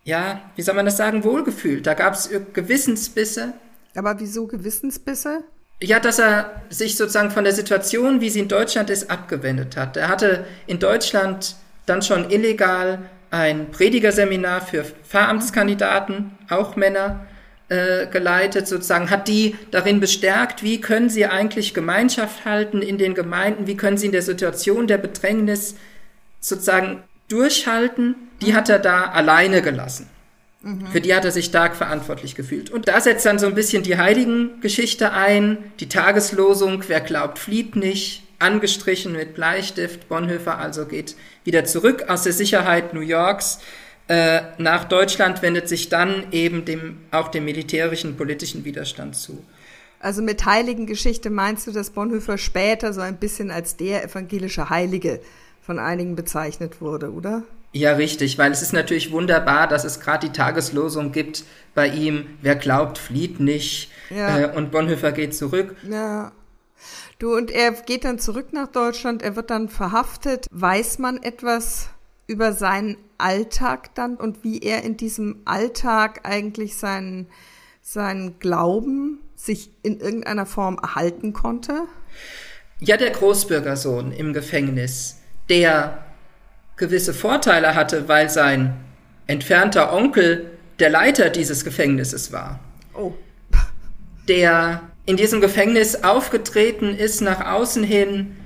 ja, 0.02 0.40
wie 0.56 0.62
soll 0.62 0.74
man 0.74 0.84
das 0.84 0.96
sagen, 0.96 1.22
wohlgefühlt. 1.22 1.86
Da 1.86 1.94
gab 1.94 2.14
es 2.14 2.28
Gewissensbisse. 2.52 3.52
Aber 3.94 4.18
wieso 4.18 4.48
Gewissensbisse? 4.48 5.44
Ja, 5.80 6.00
dass 6.00 6.18
er 6.18 6.62
sich 6.70 6.96
sozusagen 6.96 7.30
von 7.30 7.44
der 7.44 7.52
Situation, 7.52 8.20
wie 8.20 8.30
sie 8.30 8.40
in 8.40 8.48
Deutschland 8.48 8.90
ist, 8.90 9.10
abgewendet 9.10 9.76
hat. 9.76 9.96
Er 9.96 10.08
hatte 10.08 10.44
in 10.66 10.80
Deutschland 10.80 11.54
dann 11.84 12.02
schon 12.02 12.30
illegal 12.30 12.98
ein 13.30 13.70
Predigerseminar 13.70 14.60
für 14.60 14.84
Pfarramtskandidaten, 14.84 16.32
auch 16.48 16.76
Männer, 16.76 17.26
äh, 17.68 18.06
geleitet, 18.06 18.68
sozusagen, 18.68 19.10
hat 19.10 19.26
die 19.26 19.56
darin 19.72 19.98
bestärkt, 19.98 20.62
wie 20.62 20.80
können 20.80 21.10
sie 21.10 21.26
eigentlich 21.26 21.74
Gemeinschaft 21.74 22.44
halten 22.44 22.80
in 22.80 22.96
den 22.96 23.14
Gemeinden, 23.14 23.66
wie 23.66 23.76
können 23.76 23.98
sie 23.98 24.06
in 24.06 24.12
der 24.12 24.22
Situation 24.22 24.86
der 24.86 24.98
Bedrängnis 24.98 25.74
sozusagen 26.38 27.02
durchhalten. 27.28 28.14
Die 28.40 28.54
hat 28.54 28.68
er 28.68 28.78
da 28.78 29.06
alleine 29.06 29.62
gelassen. 29.62 30.08
Mhm. 30.62 30.86
Für 30.86 31.00
die 31.00 31.14
hat 31.14 31.24
er 31.24 31.32
sich 31.32 31.46
stark 31.46 31.74
verantwortlich 31.74 32.34
gefühlt. 32.34 32.70
Und 32.70 32.86
da 32.86 33.00
setzt 33.00 33.26
dann 33.26 33.38
so 33.38 33.46
ein 33.46 33.54
bisschen 33.54 33.82
die 33.82 33.98
Heiligengeschichte 33.98 35.12
ein, 35.12 35.58
die 35.80 35.88
Tageslosung, 35.88 36.84
wer 36.86 37.00
glaubt, 37.00 37.38
flieht 37.38 37.74
nicht, 37.74 38.25
angestrichen 38.38 39.12
mit 39.12 39.34
Bleistift. 39.34 40.08
Bonhoeffer 40.08 40.58
also 40.58 40.86
geht 40.86 41.16
wieder 41.44 41.64
zurück 41.64 42.04
aus 42.08 42.22
der 42.22 42.32
Sicherheit 42.32 42.94
New 42.94 43.00
Yorks 43.00 43.60
äh, 44.08 44.42
nach 44.58 44.84
Deutschland 44.84 45.42
wendet 45.42 45.68
sich 45.68 45.88
dann 45.88 46.26
eben 46.30 46.64
dem, 46.64 46.98
auch 47.10 47.28
dem 47.28 47.44
militärischen 47.44 48.16
politischen 48.16 48.64
Widerstand 48.64 49.16
zu. 49.16 49.42
Also 49.98 50.22
mit 50.22 50.44
Heiligengeschichte 50.46 51.30
meinst 51.30 51.66
du, 51.66 51.72
dass 51.72 51.90
Bonhoeffer 51.90 52.38
später 52.38 52.92
so 52.92 53.00
ein 53.00 53.16
bisschen 53.16 53.50
als 53.50 53.76
der 53.76 54.04
evangelische 54.04 54.70
Heilige 54.70 55.20
von 55.60 55.80
einigen 55.80 56.14
bezeichnet 56.14 56.80
wurde, 56.80 57.12
oder? 57.12 57.42
Ja, 57.72 57.94
richtig, 57.94 58.38
weil 58.38 58.52
es 58.52 58.62
ist 58.62 58.72
natürlich 58.72 59.10
wunderbar, 59.10 59.66
dass 59.66 59.84
es 59.84 59.98
gerade 59.98 60.28
die 60.28 60.32
Tageslosung 60.32 61.10
gibt 61.10 61.44
bei 61.74 61.88
ihm, 61.88 62.26
wer 62.40 62.54
glaubt, 62.54 62.98
flieht 62.98 63.40
nicht. 63.40 63.90
Ja. 64.10 64.38
Äh, 64.38 64.56
und 64.56 64.70
Bonhoeffer 64.70 65.10
geht 65.10 65.34
zurück. 65.34 65.74
Ja. 65.90 66.30
Du, 67.18 67.34
und 67.34 67.50
er 67.50 67.72
geht 67.72 68.04
dann 68.04 68.18
zurück 68.18 68.52
nach 68.52 68.68
Deutschland, 68.68 69.22
er 69.22 69.36
wird 69.36 69.50
dann 69.50 69.68
verhaftet. 69.70 70.46
Weiß 70.50 70.98
man 70.98 71.22
etwas 71.22 71.88
über 72.26 72.52
seinen 72.52 72.98
Alltag 73.16 73.94
dann 73.94 74.16
und 74.16 74.44
wie 74.44 74.60
er 74.60 74.82
in 74.82 74.98
diesem 74.98 75.40
Alltag 75.46 76.20
eigentlich 76.24 76.76
seinen, 76.76 77.26
seinen 77.80 78.38
Glauben 78.38 79.20
sich 79.34 79.70
in 79.82 80.00
irgendeiner 80.00 80.44
Form 80.44 80.78
erhalten 80.82 81.32
konnte? 81.32 81.84
Ja, 82.80 82.98
der 82.98 83.10
Großbürgersohn 83.10 84.12
im 84.12 84.34
Gefängnis, 84.34 85.16
der 85.48 86.04
gewisse 86.76 87.14
Vorteile 87.14 87.74
hatte, 87.74 88.08
weil 88.08 88.28
sein 88.28 88.76
entfernter 89.26 89.94
Onkel 89.94 90.50
der 90.78 90.90
Leiter 90.90 91.30
dieses 91.30 91.64
Gefängnisses 91.64 92.32
war. 92.32 92.60
Oh. 92.92 93.14
Der 94.28 94.82
in 95.06 95.16
diesem 95.16 95.40
Gefängnis 95.40 96.02
aufgetreten 96.04 96.96
ist 96.96 97.20
nach 97.20 97.46
außen 97.52 97.84
hin 97.84 98.36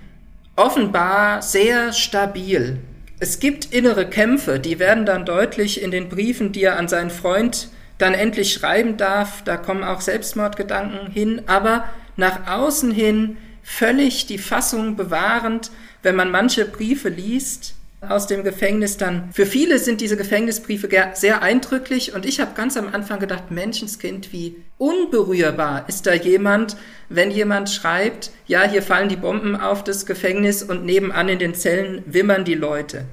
offenbar 0.56 1.42
sehr 1.42 1.92
stabil 1.92 2.78
es 3.22 3.38
gibt 3.38 3.66
innere 3.66 4.08
Kämpfe, 4.08 4.58
die 4.58 4.78
werden 4.78 5.04
dann 5.04 5.26
deutlich 5.26 5.82
in 5.82 5.90
den 5.90 6.08
Briefen, 6.08 6.52
die 6.52 6.62
er 6.62 6.78
an 6.78 6.88
seinen 6.88 7.10
Freund 7.10 7.68
dann 7.98 8.14
endlich 8.14 8.54
schreiben 8.54 8.96
darf. 8.96 9.44
Da 9.44 9.58
kommen 9.58 9.84
auch 9.84 10.00
Selbstmordgedanken 10.00 11.12
hin, 11.12 11.42
aber 11.46 11.84
nach 12.16 12.50
außen 12.50 12.90
hin 12.90 13.36
völlig 13.62 14.24
die 14.24 14.38
Fassung 14.38 14.96
bewahrend, 14.96 15.70
wenn 16.02 16.16
man 16.16 16.30
manche 16.30 16.64
Briefe 16.64 17.10
liest, 17.10 17.74
aus 18.00 18.26
dem 18.26 18.45
Gefängnis 18.45 18.97
dann. 18.97 19.30
Für 19.33 19.47
viele 19.47 19.78
sind 19.78 20.00
diese 20.00 20.16
Gefängnisbriefe 20.16 20.88
sehr 21.14 21.42
eindrücklich 21.42 22.14
und 22.14 22.25
ich 22.25 22.40
habe 22.40 22.52
ganz 22.54 22.76
am 22.76 22.92
Anfang 22.92 23.21
gedacht, 23.21 23.50
Menschenskind, 23.50 24.33
wie 24.33 24.57
unberührbar 24.78 25.85
ist 25.88 26.07
da 26.07 26.14
jemand, 26.14 26.76
wenn 27.09 27.30
jemand 27.30 27.71
schreibt, 27.71 28.30
ja, 28.47 28.62
hier 28.62 28.83
fallen 28.83 29.11
die 29.11 29.16
Bomben 29.16 29.54
auf 29.54 29.85
das 29.85 30.07
Gefängnis 30.07 30.62
und 30.62 30.85
nebenan 30.85 31.28
in 31.28 31.38
den 31.38 31.54
Zellen 31.54 32.02
wimmern 32.07 32.45
die 32.45 32.54
Leute. 32.54 33.04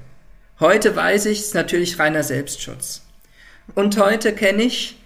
Heute 0.58 0.96
weiß 0.96 1.26
ich, 1.26 1.40
es 1.40 1.46
ist 1.48 1.54
natürlich 1.54 1.98
reiner 1.98 2.22
Selbstschutz. 2.22 3.02
Und 3.74 3.98
heute 3.98 4.32
kenne 4.32 4.62
ich 4.62 4.98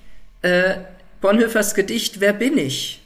äh, 0.42 0.76
Bonhoeffers 1.20 1.74
Gedicht 1.74 2.20
Wer 2.20 2.32
bin 2.32 2.56
ich? 2.56 3.01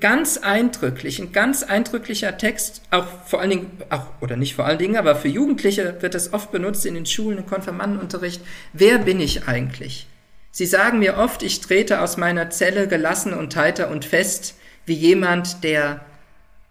Ganz 0.00 0.38
eindrücklich, 0.38 1.18
ein 1.18 1.32
ganz 1.32 1.62
eindrücklicher 1.62 2.38
Text, 2.38 2.80
auch 2.90 3.06
vor 3.26 3.40
allen 3.40 3.50
Dingen, 3.50 3.70
auch, 3.90 4.06
oder 4.20 4.36
nicht 4.36 4.54
vor 4.54 4.64
allen 4.64 4.78
Dingen, 4.78 4.96
aber 4.96 5.16
für 5.16 5.28
Jugendliche 5.28 5.96
wird 6.00 6.14
es 6.14 6.32
oft 6.32 6.50
benutzt 6.50 6.86
in 6.86 6.94
den 6.94 7.04
Schulen, 7.04 7.38
im 7.38 7.46
Konfirmandenunterricht. 7.46 8.40
Wer 8.72 8.98
bin 8.98 9.20
ich 9.20 9.48
eigentlich? 9.48 10.06
Sie 10.50 10.64
sagen 10.64 10.98
mir 10.98 11.18
oft, 11.18 11.42
ich 11.42 11.60
trete 11.60 12.00
aus 12.00 12.16
meiner 12.16 12.48
Zelle 12.48 12.88
gelassen 12.88 13.34
und 13.34 13.54
heiter 13.54 13.90
und 13.90 14.06
fest, 14.06 14.54
wie 14.86 14.94
jemand, 14.94 15.62
der 15.62 16.00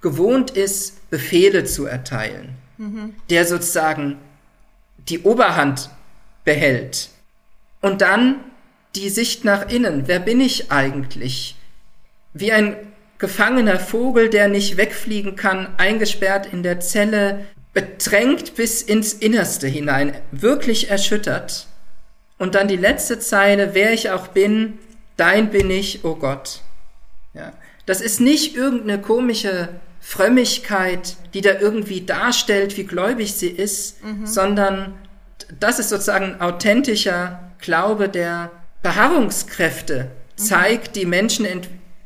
gewohnt 0.01 0.51
ist, 0.51 1.10
Befehle 1.12 1.65
zu 1.65 1.86
erteilen, 1.86 2.55
mhm. 2.77 3.13
der 3.29 3.46
sozusagen 3.46 4.17
die 4.98 5.19
Oberhand 5.19 5.91
behält. 6.43 7.10
Und 7.81 8.01
dann 8.01 8.39
die 8.96 9.10
Sicht 9.10 9.46
nach 9.46 9.69
innen. 9.69 10.08
Wer 10.08 10.19
bin 10.19 10.41
ich 10.41 10.72
eigentlich? 10.72 11.55
Wie 12.33 12.51
ein 12.51 12.75
gefangener 13.17 13.79
Vogel, 13.79 14.29
der 14.29 14.48
nicht 14.48 14.77
wegfliegen 14.77 15.36
kann, 15.36 15.67
eingesperrt 15.77 16.51
in 16.51 16.63
der 16.63 16.79
Zelle, 16.79 17.45
bedrängt 17.74 18.55
bis 18.55 18.81
ins 18.81 19.13
Innerste 19.13 19.67
hinein, 19.67 20.15
wirklich 20.31 20.89
erschüttert. 20.89 21.67
Und 22.38 22.55
dann 22.55 22.67
die 22.67 22.77
letzte 22.77 23.19
Zeile, 23.19 23.74
wer 23.74 23.93
ich 23.93 24.09
auch 24.09 24.29
bin, 24.29 24.79
dein 25.17 25.50
bin 25.51 25.69
ich, 25.69 26.05
o 26.05 26.12
oh 26.12 26.15
Gott. 26.15 26.62
Ja, 27.33 27.53
das 27.86 28.01
ist 28.01 28.21
nicht 28.21 28.55
irgendeine 28.55 29.01
komische 29.01 29.69
Frömmigkeit, 30.00 31.15
die 31.33 31.41
da 31.41 31.59
irgendwie 31.59 32.05
darstellt, 32.05 32.77
wie 32.77 32.86
gläubig 32.86 33.33
sie 33.33 33.50
ist, 33.50 34.03
mhm. 34.03 34.25
sondern 34.25 34.93
das 35.59 35.79
ist 35.79 35.89
sozusagen 35.89 36.36
ein 36.36 36.41
authentischer 36.41 37.51
Glaube, 37.59 38.07
der 38.07 38.51
Beharrungskräfte 38.81 40.05
mhm. 40.05 40.41
zeigt, 40.41 40.95
die 40.95 41.05
Menschen 41.05 41.45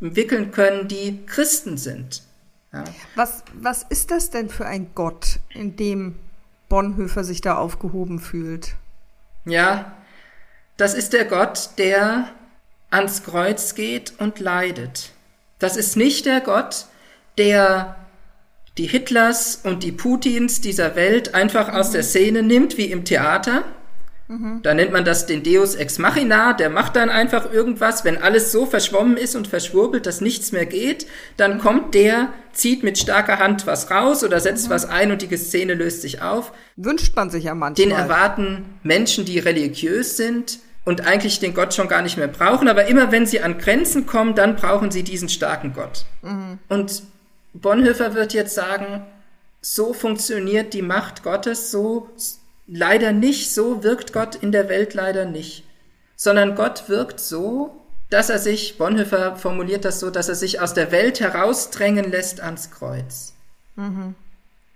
entwickeln 0.04 0.52
können, 0.52 0.88
die 0.88 1.26
Christen 1.26 1.78
sind. 1.78 2.24
Ja. 2.72 2.84
Was, 3.16 3.44
was 3.54 3.84
ist 3.84 4.12
das 4.12 4.30
denn 4.30 4.50
für 4.50 4.66
ein 4.66 4.92
Gott, 4.96 5.40
in 5.50 5.76
dem 5.76 6.16
Bonhoeffer 6.70 7.24
sich 7.24 7.42
da 7.42 7.58
aufgehoben 7.58 8.20
fühlt? 8.20 8.76
Ja, 9.46 9.94
das 10.78 10.94
ist 10.94 11.14
der 11.14 11.26
Gott, 11.26 11.72
der 11.78 12.30
ans 12.90 13.24
Kreuz 13.24 13.76
geht 13.76 14.14
und 14.20 14.40
leidet. 14.40 15.12
Das 15.60 15.78
ist 15.78 15.96
nicht 15.96 16.26
der 16.26 16.42
Gott, 16.42 16.88
der 17.38 17.96
die 18.78 18.88
Hitlers 18.88 19.60
und 19.64 19.84
die 19.84 19.92
Putins 19.92 20.62
dieser 20.62 20.96
Welt 20.96 21.36
einfach 21.36 21.74
aus 21.74 21.92
der 21.92 22.04
Szene 22.04 22.42
nimmt, 22.42 22.78
wie 22.78 22.92
im 22.92 23.06
Theater, 23.06 23.64
da 24.64 24.74
nennt 24.74 24.92
man 24.92 25.06
das 25.06 25.26
den 25.26 25.44
Deus 25.44 25.76
ex 25.76 26.00
machina, 26.00 26.54
der 26.54 26.70
macht 26.70 26.96
dann 26.96 27.10
einfach 27.10 27.52
irgendwas, 27.52 28.04
wenn 28.06 28.22
alles 28.22 28.52
so 28.52 28.66
verschwommen 28.66 29.18
ist 29.18 29.36
und 29.36 29.48
verschwurbelt, 29.48 30.06
dass 30.06 30.22
nichts 30.22 30.52
mehr 30.52 30.66
geht, 30.66 31.08
dann 31.38 31.60
kommt 31.60 31.94
der, 31.94 32.30
zieht 32.54 32.84
mit 32.84 32.98
starker 32.98 33.40
Hand 33.40 33.68
was 33.68 33.92
raus 33.92 34.24
oder 34.24 34.40
setzt 34.40 34.68
mhm. 34.68 34.72
was 34.72 34.86
ein 34.86 35.12
und 35.12 35.22
die 35.22 35.38
Szene 35.38 35.74
löst 35.74 36.02
sich 36.02 36.22
auf. 36.22 36.54
Wünscht 36.76 37.16
man 37.16 37.30
sich 37.30 37.46
ja 37.46 37.56
manchmal. 37.56 37.88
Den 37.88 37.96
erwarten 37.96 38.66
Menschen, 38.84 39.26
die 39.26 39.40
religiös 39.40 40.18
sind 40.18 40.60
und 40.86 41.06
eigentlich 41.06 41.40
den 41.40 41.54
Gott 41.54 41.74
schon 41.74 41.88
gar 41.88 42.02
nicht 42.02 42.18
mehr 42.18 42.28
brauchen, 42.28 42.68
aber 42.68 42.86
immer 42.86 43.12
wenn 43.12 43.26
sie 43.26 43.42
an 43.42 43.58
Grenzen 43.58 44.06
kommen, 44.06 44.36
dann 44.36 44.56
brauchen 44.56 44.92
sie 44.92 45.04
diesen 45.04 45.30
starken 45.30 45.74
Gott. 45.74 46.06
Mhm. 46.22 46.60
Und 46.70 47.04
Bonhoeffer 47.54 48.16
wird 48.16 48.34
jetzt 48.34 48.56
sagen, 48.56 49.06
so 49.62 49.94
funktioniert 49.94 50.74
die 50.74 50.82
Macht 50.82 51.24
Gottes, 51.24 51.72
so 51.72 52.10
leider 52.68 53.12
nicht, 53.12 53.52
so 53.52 53.84
wirkt 53.84 54.14
Gott 54.14 54.36
in 54.36 54.52
der 54.52 54.70
Welt 54.70 54.94
leider 54.94 55.26
nicht. 55.26 55.64
sondern 56.16 56.56
Gott 56.56 56.88
wirkt 56.88 57.20
so, 57.20 57.82
dass 58.10 58.30
er 58.30 58.40
sich, 58.40 58.78
Bonhoeffer 58.78 59.36
formuliert 59.36 59.86
das 59.86 60.00
so, 60.00 60.10
dass 60.10 60.30
er 60.30 60.36
sich 60.36 60.62
aus 60.62 60.74
der 60.74 60.92
Welt 60.92 61.20
herausdrängen 61.20 62.10
lässt 62.10 62.40
ans 62.40 62.72
Kreuz. 62.72 63.34
Mhm. 63.76 64.16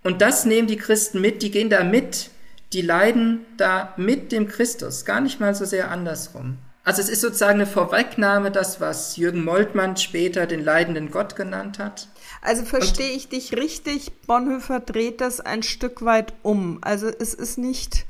Und 0.04 0.22
das 0.22 0.46
nehmen 0.46 0.68
die 0.68 0.78
Christen 0.78 1.22
mit, 1.22 1.42
die 1.42 1.52
gehen 1.52 1.70
da 1.70 1.84
mit, 1.84 2.32
die 2.74 2.82
leiden 2.82 3.46
da 3.58 3.94
mit 3.96 4.32
dem 4.32 4.48
Christus, 4.48 5.06
gar 5.06 5.22
nicht 5.22 5.40
mal 5.40 5.56
so 5.56 5.64
sehr 5.64 5.90
andersrum. 5.90 6.58
Also 6.84 7.02
es 7.02 7.10
ist 7.10 7.22
sozusagen 7.22 7.62
eine 7.62 7.66
Vorwegnahme, 7.66 8.50
das, 8.52 8.82
was 8.82 9.18
Jürgen 9.18 9.44
Moltmann 9.44 9.98
später 9.98 10.48
den 10.48 10.64
leidenden 10.64 11.12
Gott 11.12 11.36
genannt 11.36 11.80
hat. 11.80 12.08
Also 12.48 12.64
verstehe 12.64 13.12
ich 13.12 13.28
dich 13.28 13.58
richtig, 13.58 14.10
Bonhoeffer 14.26 14.80
dreht 14.80 15.20
das 15.20 15.42
ein 15.42 15.64
Stück 15.64 16.06
weit 16.06 16.32
um. 16.44 16.78
Also 16.80 17.08
es 17.08 17.34
ist 17.34 17.58
nicht 17.58 18.06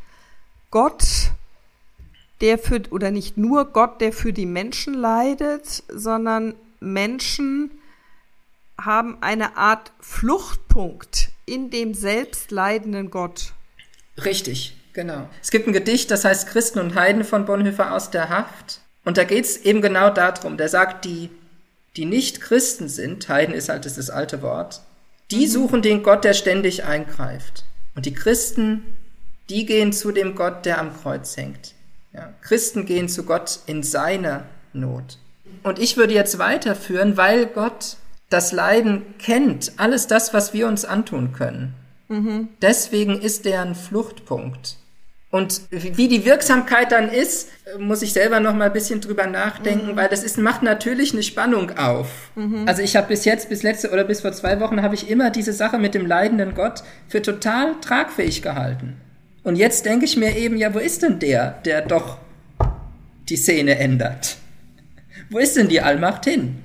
Gott, 0.69 1.31
der 2.41 2.59
für, 2.59 2.83
oder 2.91 3.09
nicht 3.09 3.37
nur 3.37 3.65
Gott, 3.65 3.99
der 3.99 4.13
für 4.13 4.33
die 4.33 4.45
Menschen 4.45 4.93
leidet, 4.93 5.81
sondern 5.87 6.53
Menschen 6.79 7.71
haben 8.79 9.17
eine 9.21 9.57
Art 9.57 9.91
Fluchtpunkt 10.01 11.29
in 11.47 11.71
dem 11.71 11.95
selbst 11.95 12.51
leidenden 12.51 13.09
Gott. 13.09 13.53
Richtig, 14.23 14.77
genau. 14.93 15.27
Es 15.41 15.49
gibt 15.49 15.65
ein 15.65 15.73
Gedicht, 15.73 16.11
das 16.11 16.25
heißt 16.25 16.47
Christen 16.47 16.77
und 16.77 16.93
Heiden 16.93 17.23
von 17.23 17.45
Bonhoeffer 17.45 17.91
aus 17.91 18.11
der 18.11 18.29
Haft. 18.29 18.81
Und 19.03 19.17
da 19.17 19.23
geht 19.23 19.45
es 19.45 19.57
eben 19.57 19.81
genau 19.81 20.11
darum. 20.11 20.57
Der 20.57 20.69
sagt, 20.69 21.05
die, 21.05 21.31
die 21.97 22.05
nicht 22.05 22.41
Christen 22.41 22.87
sind, 22.87 23.27
Heiden 23.27 23.55
ist 23.55 23.69
halt 23.69 23.85
das 23.85 24.09
alte 24.09 24.41
Wort, 24.41 24.81
die 25.31 25.47
mhm. 25.47 25.51
suchen 25.51 25.81
den 25.81 26.03
Gott, 26.03 26.23
der 26.23 26.33
ständig 26.33 26.85
eingreift. 26.85 27.65
Und 27.95 28.05
die 28.05 28.13
Christen, 28.13 28.83
die 29.49 29.65
gehen 29.65 29.91
zu 29.91 30.11
dem 30.11 30.35
Gott, 30.35 30.65
der 30.65 30.79
am 30.79 30.95
Kreuz 30.95 31.35
hängt. 31.35 31.73
Ja, 32.13 32.33
Christen 32.41 32.85
gehen 32.85 33.09
zu 33.09 33.23
Gott 33.23 33.59
in 33.65 33.83
seiner 33.83 34.45
Not. 34.73 35.17
Und 35.63 35.79
ich 35.79 35.97
würde 35.97 36.13
jetzt 36.13 36.37
weiterführen, 36.37 37.17
weil 37.17 37.47
Gott 37.47 37.97
das 38.29 38.51
Leiden 38.51 39.03
kennt, 39.17 39.73
alles 39.77 40.07
das, 40.07 40.33
was 40.33 40.53
wir 40.53 40.67
uns 40.67 40.85
antun 40.85 41.33
können. 41.33 41.73
Mhm. 42.09 42.49
Deswegen 42.61 43.19
ist 43.19 43.45
er 43.45 43.61
ein 43.61 43.75
Fluchtpunkt. 43.75 44.77
Und 45.29 45.61
wie 45.71 46.07
die 46.07 46.23
Wirksamkeit 46.23 46.91
dann 46.93 47.09
ist, 47.09 47.49
muss 47.77 48.01
ich 48.01 48.13
selber 48.13 48.39
noch 48.39 48.53
mal 48.53 48.67
ein 48.67 48.73
bisschen 48.73 49.01
drüber 49.01 49.27
nachdenken, 49.27 49.91
mhm. 49.91 49.95
weil 49.97 50.07
das 50.07 50.23
ist, 50.23 50.37
macht 50.37 50.63
natürlich 50.63 51.11
eine 51.11 51.23
Spannung 51.23 51.77
auf. 51.77 52.31
Mhm. 52.35 52.63
Also 52.65 52.81
ich 52.81 52.95
habe 52.95 53.07
bis 53.07 53.25
jetzt, 53.25 53.49
bis 53.49 53.61
letzte 53.61 53.91
oder 53.91 54.05
bis 54.05 54.21
vor 54.21 54.31
zwei 54.31 54.59
Wochen, 54.61 54.81
habe 54.81 54.95
ich 54.95 55.09
immer 55.09 55.29
diese 55.29 55.51
Sache 55.51 55.77
mit 55.77 55.93
dem 55.93 56.05
leidenden 56.05 56.55
Gott 56.55 56.83
für 57.09 57.21
total 57.21 57.75
tragfähig 57.81 58.41
gehalten. 58.41 58.95
Und 59.43 59.57
jetzt 59.57 59.85
denke 59.85 60.05
ich 60.05 60.15
mir 60.15 60.37
eben, 60.37 60.55
ja, 60.55 60.73
wo 60.73 60.79
ist 60.79 61.03
denn 61.03 61.19
der, 61.19 61.59
der 61.65 61.81
doch 61.81 62.17
die 63.27 63.37
Szene 63.37 63.77
ändert? 63.77 64.37
Wo 65.29 65.39
ist 65.39 65.57
denn 65.57 65.67
die 65.67 65.81
Allmacht 65.81 66.23
hin? 66.23 66.57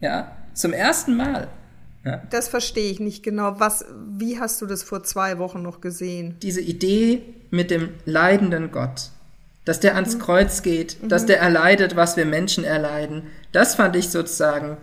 Ja, 0.00 0.32
zum 0.54 0.72
ersten 0.72 1.16
Mal. 1.16 1.48
Ja. 2.04 2.22
Das 2.30 2.48
verstehe 2.48 2.90
ich 2.90 3.00
nicht 3.00 3.22
genau. 3.22 3.56
Was, 3.58 3.84
wie 4.16 4.38
hast 4.38 4.62
du 4.62 4.66
das 4.66 4.82
vor 4.82 5.02
zwei 5.02 5.38
Wochen 5.38 5.62
noch 5.62 5.80
gesehen? 5.80 6.36
Diese 6.42 6.60
Idee 6.60 7.22
mit 7.50 7.70
dem 7.70 7.90
leidenden 8.06 8.70
Gott, 8.70 9.10
dass 9.64 9.80
der 9.80 9.96
ans 9.96 10.14
mhm. 10.14 10.20
Kreuz 10.20 10.62
geht, 10.62 11.02
mhm. 11.02 11.08
dass 11.08 11.26
der 11.26 11.40
erleidet, 11.40 11.96
was 11.96 12.16
wir 12.16 12.24
Menschen 12.24 12.64
erleiden, 12.64 13.24
das 13.52 13.74
fand 13.74 13.96
ich 13.96 14.08
sozusagen 14.08 14.76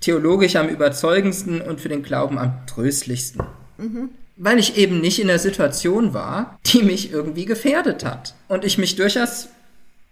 theologisch 0.00 0.56
am 0.56 0.68
überzeugendsten 0.68 1.60
und 1.60 1.80
für 1.80 1.88
den 1.88 2.02
Glauben 2.02 2.38
am 2.38 2.66
tröstlichsten. 2.66 3.42
Mhm 3.78 4.10
weil 4.36 4.58
ich 4.58 4.76
eben 4.76 5.00
nicht 5.00 5.20
in 5.20 5.28
der 5.28 5.38
Situation 5.38 6.14
war, 6.14 6.58
die 6.66 6.82
mich 6.82 7.12
irgendwie 7.12 7.44
gefährdet 7.44 8.04
hat. 8.04 8.34
Und 8.48 8.64
ich 8.64 8.78
mich 8.78 8.96
durchaus 8.96 9.48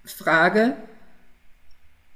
frage, 0.04 0.76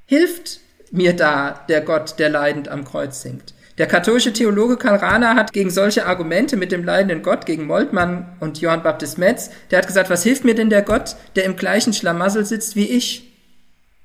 hilft 0.06 0.60
mir 0.90 1.14
da 1.16 1.64
der 1.68 1.80
Gott, 1.80 2.18
der 2.18 2.28
leidend 2.28 2.68
am 2.68 2.84
Kreuz 2.84 3.22
singt? 3.22 3.54
Der 3.78 3.86
katholische 3.86 4.32
Theologe 4.32 4.76
Karl 4.76 4.96
Rahner 4.96 5.34
hat 5.34 5.52
gegen 5.52 5.70
solche 5.70 6.06
Argumente 6.06 6.56
mit 6.56 6.70
dem 6.70 6.84
leidenden 6.84 7.22
Gott, 7.22 7.44
gegen 7.44 7.66
Moltmann 7.66 8.36
und 8.38 8.60
Johann 8.60 8.84
Baptist 8.84 9.18
Metz, 9.18 9.50
der 9.70 9.78
hat 9.78 9.86
gesagt, 9.86 10.10
was 10.10 10.22
hilft 10.22 10.44
mir 10.44 10.54
denn 10.54 10.70
der 10.70 10.82
Gott, 10.82 11.16
der 11.34 11.44
im 11.44 11.56
gleichen 11.56 11.92
Schlamassel 11.92 12.44
sitzt 12.44 12.76
wie 12.76 12.86
ich? 12.86 13.32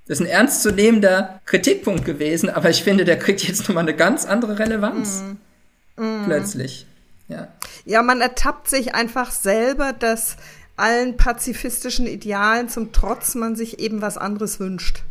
Das 0.08 0.20
ist 0.20 0.26
ein 0.26 0.32
ernstzunehmender 0.32 1.40
Kritikpunkt 1.46 2.04
gewesen, 2.04 2.50
aber 2.50 2.72
ich 2.72 2.84
finde, 2.84 3.06
der 3.06 3.20
kriegt 3.20 3.44
jetzt 3.48 3.68
nochmal 3.68 3.84
eine 3.84 3.96
ganz 3.96 4.26
andere 4.26 4.58
Relevanz. 4.58 5.24
Mm. 5.98 6.04
Mm. 6.04 6.26
Plötzlich. 6.26 6.88
Ja. 7.28 7.48
ja, 7.86 8.02
man 8.02 8.22
ertappt 8.22 8.70
sich 8.70 8.96
einfach 8.96 9.30
selber, 9.30 9.94
dass 9.94 10.38
allen 10.78 11.16
pazifistischen 11.16 12.08
Idealen 12.08 12.70
zum 12.70 12.92
Trotz 12.92 13.36
man 13.36 13.56
sich 13.56 13.80
eben 13.80 14.02
was 14.02 14.18
anderes 14.18 14.60
wünscht. 14.60 15.04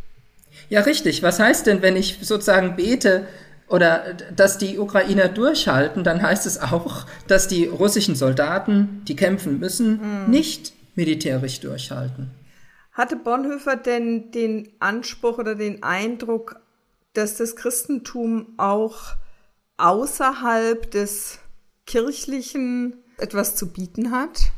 Ja, 0.67 0.81
richtig. 0.81 1.23
Was 1.23 1.39
heißt 1.39 1.67
denn, 1.67 1.81
wenn 1.81 1.95
ich 1.95 2.19
sozusagen 2.21 2.75
bete 2.75 3.25
oder 3.69 4.15
dass 4.35 4.57
die 4.57 4.79
Ukrainer 4.79 5.29
durchhalten, 5.29 6.03
dann 6.03 6.21
heißt 6.21 6.45
es 6.45 6.59
auch, 6.59 7.05
dass 7.27 7.47
die 7.47 7.65
russischen 7.65 8.15
Soldaten, 8.15 9.03
die 9.07 9.15
kämpfen 9.15 9.59
müssen, 9.59 10.25
mhm. 10.25 10.31
nicht 10.31 10.73
militärisch 10.95 11.59
durchhalten. 11.59 12.31
Hatte 12.91 13.15
Bonhoeffer 13.15 13.77
denn 13.77 14.31
den 14.31 14.69
Anspruch 14.79 15.37
oder 15.37 15.55
den 15.55 15.83
Eindruck, 15.83 16.59
dass 17.13 17.37
das 17.37 17.55
Christentum 17.55 18.47
auch 18.57 19.15
außerhalb 19.77 20.89
des 20.91 21.39
kirchlichen 21.85 22.97
etwas 23.17 23.55
zu 23.55 23.71
bieten 23.71 24.11
hat? 24.11 24.51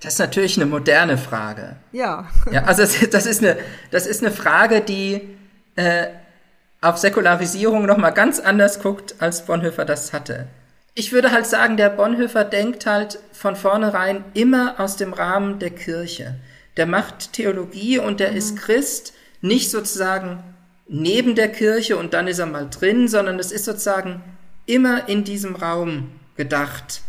Das 0.00 0.14
ist 0.14 0.18
natürlich 0.18 0.56
eine 0.56 0.66
moderne 0.66 1.16
Frage. 1.16 1.76
Ja. 1.92 2.28
ja 2.50 2.64
also 2.64 2.82
das, 3.10 3.26
ist 3.26 3.42
eine, 3.42 3.56
das 3.90 4.06
ist 4.06 4.22
eine 4.22 4.32
Frage, 4.32 4.80
die 4.80 5.36
äh, 5.76 6.08
auf 6.82 6.98
Säkularisierung 6.98 7.86
nochmal 7.86 8.12
ganz 8.12 8.40
anders 8.40 8.80
guckt, 8.82 9.14
als 9.20 9.46
Bonhoeffer 9.46 9.84
das 9.84 10.12
hatte. 10.12 10.48
Ich 10.94 11.12
würde 11.12 11.30
halt 11.30 11.46
sagen, 11.46 11.78
der 11.78 11.88
Bonhoeffer 11.88 12.44
denkt 12.44 12.84
halt 12.84 13.18
von 13.32 13.56
vornherein 13.56 14.24
immer 14.34 14.78
aus 14.78 14.96
dem 14.96 15.14
Rahmen 15.14 15.58
der 15.58 15.70
Kirche. 15.70 16.34
Der 16.76 16.86
macht 16.86 17.32
Theologie 17.32 17.98
und 17.98 18.20
der 18.20 18.32
mhm. 18.32 18.36
ist 18.36 18.56
Christ, 18.56 19.14
nicht 19.40 19.70
sozusagen 19.70 20.42
neben 20.88 21.34
der 21.34 21.48
Kirche 21.48 21.96
und 21.96 22.12
dann 22.12 22.26
ist 22.26 22.40
er 22.40 22.46
mal 22.46 22.68
drin, 22.68 23.08
sondern 23.08 23.38
es 23.38 23.52
ist 23.52 23.64
sozusagen 23.64 24.22
immer 24.66 25.08
in 25.08 25.24
diesem 25.24 25.56
Raum 25.56 26.10
gedacht. 26.36 27.00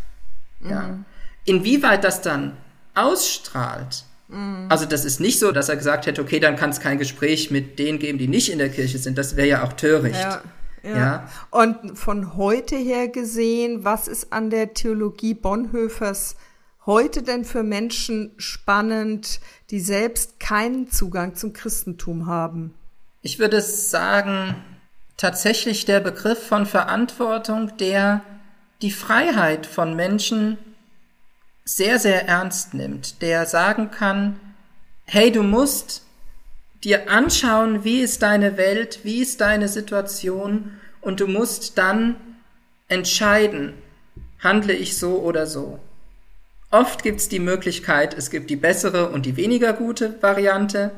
Mhm. 0.60 0.70
Ja. 0.70 0.98
Inwieweit 1.46 2.04
das 2.04 2.22
dann 2.22 2.56
ausstrahlt, 2.96 4.06
mhm. 4.34 4.66
also 4.70 4.86
das 4.86 5.06
ist 5.06 5.20
nicht 5.20 5.40
so, 5.40 5.52
dass 5.52 5.70
er 5.70 5.76
gesagt 5.76 6.06
hätte, 6.06 6.22
okay, 6.22 6.40
dann 6.40 6.56
kann 6.56 6.72
es 6.72 6.80
kein 6.80 6.98
Gespräch 6.98 7.52
mit 7.52 7.80
denen 7.80 8.00
geben, 8.00 8.18
die 8.18 8.28
nicht 8.28 8.52
in 8.52 8.58
der 8.58 8.70
Kirche 8.70 8.98
sind. 8.98 9.18
Das 9.18 9.36
wäre 9.36 9.48
ja 9.48 9.64
auch 9.64 9.74
töricht. 9.74 10.20
Ja. 10.20 10.42
Ja. 10.84 10.98
ja. 10.98 11.30
Und 11.50 11.98
von 11.98 12.36
heute 12.36 12.76
her 12.76 13.08
gesehen, 13.08 13.84
was 13.84 14.08
ist 14.08 14.34
an 14.34 14.50
der 14.50 14.74
Theologie 14.74 15.34
Bonhoeffers 15.34 16.36
heute 16.86 17.24
denn 17.24 17.46
für 17.46 17.64
Menschen 17.64 18.34
spannend, 18.38 19.40
die 19.70 19.80
selbst 19.80 20.40
keinen 20.40 20.92
Zugang 20.92 21.36
zum 21.36 21.54
Christentum 21.54 22.28
haben? 22.28 22.74
Ich 23.22 23.40
würde 23.40 23.62
sagen, 23.62 24.56
tatsächlich 25.16 25.86
der 25.86 26.02
Begriff 26.02 26.46
von 26.46 26.66
Verantwortung, 26.66 27.78
der 27.78 28.22
die 28.82 28.92
Freiheit 28.92 29.66
von 29.66 29.96
Menschen 29.96 30.58
sehr, 31.66 32.00
sehr 32.00 32.28
ernst 32.28 32.74
nimmt, 32.74 33.22
der 33.22 33.46
sagen 33.46 33.92
kann, 33.92 34.40
hey, 35.06 35.32
du 35.32 35.44
musst 35.44 36.04
dir 36.84 37.10
anschauen, 37.10 37.84
wie 37.84 38.02
ist 38.02 38.22
deine 38.22 38.58
Welt, 38.58 39.00
wie 39.04 39.22
ist 39.22 39.42
deine 39.42 39.68
Situation 39.68 40.72
und 41.02 41.20
du 41.20 41.28
musst 41.28 41.78
dann 41.78 42.16
entscheiden, 42.88 43.74
handle 44.40 44.74
ich 44.74 44.98
so 44.98 45.20
oder 45.22 45.48
so. 45.48 45.80
Oft 46.72 47.04
gibt 47.04 47.20
es 47.20 47.30
die 47.30 47.40
Möglichkeit, 47.40 48.18
es 48.18 48.30
gibt 48.30 48.50
die 48.50 48.56
bessere 48.56 49.10
und 49.10 49.26
die 49.26 49.38
weniger 49.38 49.74
gute 49.74 50.22
Variante. 50.22 50.92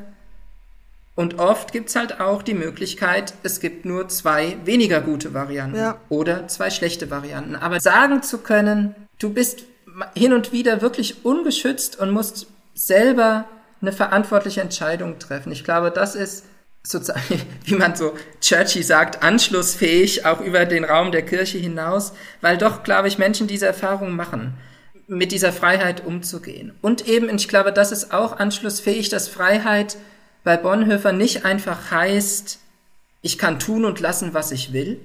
Und 1.16 1.40
oft 1.40 1.72
gibt's 1.72 1.96
halt 1.96 2.20
auch 2.20 2.44
die 2.44 2.54
Möglichkeit, 2.54 3.34
es 3.44 3.60
gibt 3.60 3.86
nur 3.86 4.08
zwei 4.10 4.58
weniger 4.66 5.02
gute 5.02 5.34
Varianten 5.34 5.78
ja. 5.78 5.98
oder 6.10 6.48
zwei 6.48 6.70
schlechte 6.70 7.10
Varianten. 7.10 7.56
Aber 7.56 7.80
sagen 7.80 8.24
zu 8.24 8.40
können, 8.40 8.96
du 9.20 9.32
bist 9.32 9.64
hin 10.14 10.34
und 10.34 10.52
wieder 10.52 10.82
wirklich 10.82 11.26
ungeschützt 11.26 12.00
und 12.00 12.12
musst 12.12 12.48
selber 12.74 13.46
eine 13.82 13.92
verantwortliche 13.92 14.62
Entscheidung 14.62 15.20
treffen. 15.20 15.52
Ich 15.52 15.64
glaube, 15.64 15.92
das 15.92 16.16
ist 16.16 16.46
sozusagen, 16.84 17.42
wie 17.66 17.76
man 17.76 17.96
so 17.96 18.14
churchy 18.42 18.84
sagt, 18.84 19.24
anschlussfähig, 19.24 20.26
auch 20.26 20.42
über 20.42 20.66
den 20.66 20.84
Raum 20.84 21.12
der 21.12 21.24
Kirche 21.24 21.58
hinaus, 21.58 22.14
weil 22.42 22.58
doch, 22.58 22.84
glaube 22.84 23.08
ich, 23.08 23.18
Menschen 23.18 23.48
diese 23.48 23.66
Erfahrung 23.66 24.16
machen, 24.16 24.54
mit 25.08 25.32
dieser 25.32 25.54
Freiheit 25.54 26.06
umzugehen. 26.06 26.74
Und 26.82 27.08
eben, 27.08 27.34
ich 27.34 27.48
glaube, 27.48 27.72
das 27.72 27.92
ist 27.92 28.12
auch 28.12 28.40
anschlussfähig, 28.40 29.10
dass 29.10 29.28
Freiheit 29.28 29.98
bei 30.44 30.58
Bonhoeffer 30.58 31.12
nicht 31.12 31.46
einfach 31.46 31.92
heißt, 31.92 32.60
ich 33.22 33.38
kann 33.38 33.60
tun 33.60 33.86
und 33.86 34.00
lassen, 34.00 34.34
was 34.34 34.52
ich 34.52 34.74
will. 34.74 35.00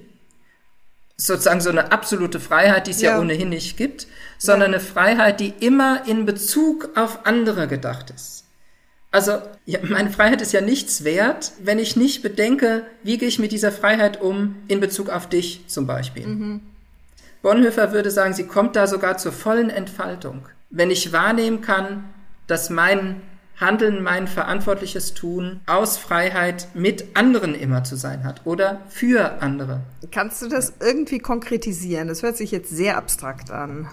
Sozusagen 1.25 1.61
so 1.61 1.69
eine 1.69 1.91
absolute 1.91 2.39
Freiheit, 2.39 2.87
die 2.87 2.91
es 2.91 3.01
ja, 3.01 3.11
ja 3.11 3.19
ohnehin 3.19 3.49
nicht 3.49 3.77
gibt, 3.77 4.07
sondern 4.37 4.71
ja. 4.71 4.77
eine 4.77 4.83
Freiheit, 4.83 5.39
die 5.39 5.53
immer 5.59 6.07
in 6.07 6.25
Bezug 6.25 6.89
auf 6.95 7.25
andere 7.25 7.67
gedacht 7.67 8.09
ist. 8.09 8.45
Also 9.11 9.33
ja, 9.65 9.79
meine 9.83 10.09
Freiheit 10.09 10.41
ist 10.41 10.53
ja 10.53 10.61
nichts 10.61 11.03
wert, 11.03 11.51
wenn 11.61 11.79
ich 11.79 11.95
nicht 11.95 12.23
bedenke, 12.23 12.85
wie 13.03 13.17
gehe 13.17 13.27
ich 13.27 13.39
mit 13.39 13.51
dieser 13.51 13.71
Freiheit 13.71 14.21
um 14.21 14.55
in 14.67 14.79
Bezug 14.79 15.09
auf 15.09 15.27
dich 15.27 15.67
zum 15.67 15.85
Beispiel. 15.85 16.25
Mhm. 16.25 16.61
Bonhoeffer 17.41 17.91
würde 17.91 18.09
sagen, 18.09 18.33
sie 18.33 18.47
kommt 18.47 18.75
da 18.75 18.87
sogar 18.87 19.17
zur 19.17 19.31
vollen 19.31 19.69
Entfaltung, 19.69 20.47
wenn 20.69 20.91
ich 20.91 21.11
wahrnehmen 21.11 21.61
kann, 21.61 22.05
dass 22.47 22.69
mein 22.69 23.21
Handeln, 23.61 24.03
mein 24.03 24.27
verantwortliches 24.27 25.13
Tun 25.13 25.61
aus 25.67 25.97
Freiheit 25.97 26.67
mit 26.73 27.15
anderen 27.15 27.55
immer 27.55 27.83
zu 27.83 27.95
sein 27.95 28.23
hat 28.23 28.41
oder 28.45 28.81
für 28.89 29.41
andere. 29.41 29.81
Kannst 30.11 30.41
du 30.41 30.49
das 30.49 30.73
irgendwie 30.79 31.19
konkretisieren? 31.19 32.07
Das 32.07 32.23
hört 32.23 32.35
sich 32.35 32.51
jetzt 32.51 32.71
sehr 32.71 32.97
abstrakt 32.97 33.51
an. 33.51 33.87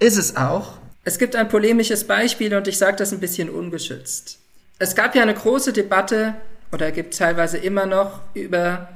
Ist 0.00 0.18
es 0.18 0.36
auch. 0.36 0.78
Es 1.04 1.18
gibt 1.18 1.36
ein 1.36 1.48
polemisches 1.48 2.04
Beispiel 2.04 2.54
und 2.54 2.68
ich 2.68 2.76
sage 2.76 2.96
das 2.96 3.12
ein 3.12 3.20
bisschen 3.20 3.48
ungeschützt. 3.48 4.38
Es 4.78 4.94
gab 4.94 5.14
ja 5.14 5.22
eine 5.22 5.34
große 5.34 5.72
Debatte 5.72 6.34
oder 6.72 6.92
gibt 6.92 7.16
teilweise 7.16 7.56
immer 7.56 7.86
noch 7.86 8.20
über 8.34 8.88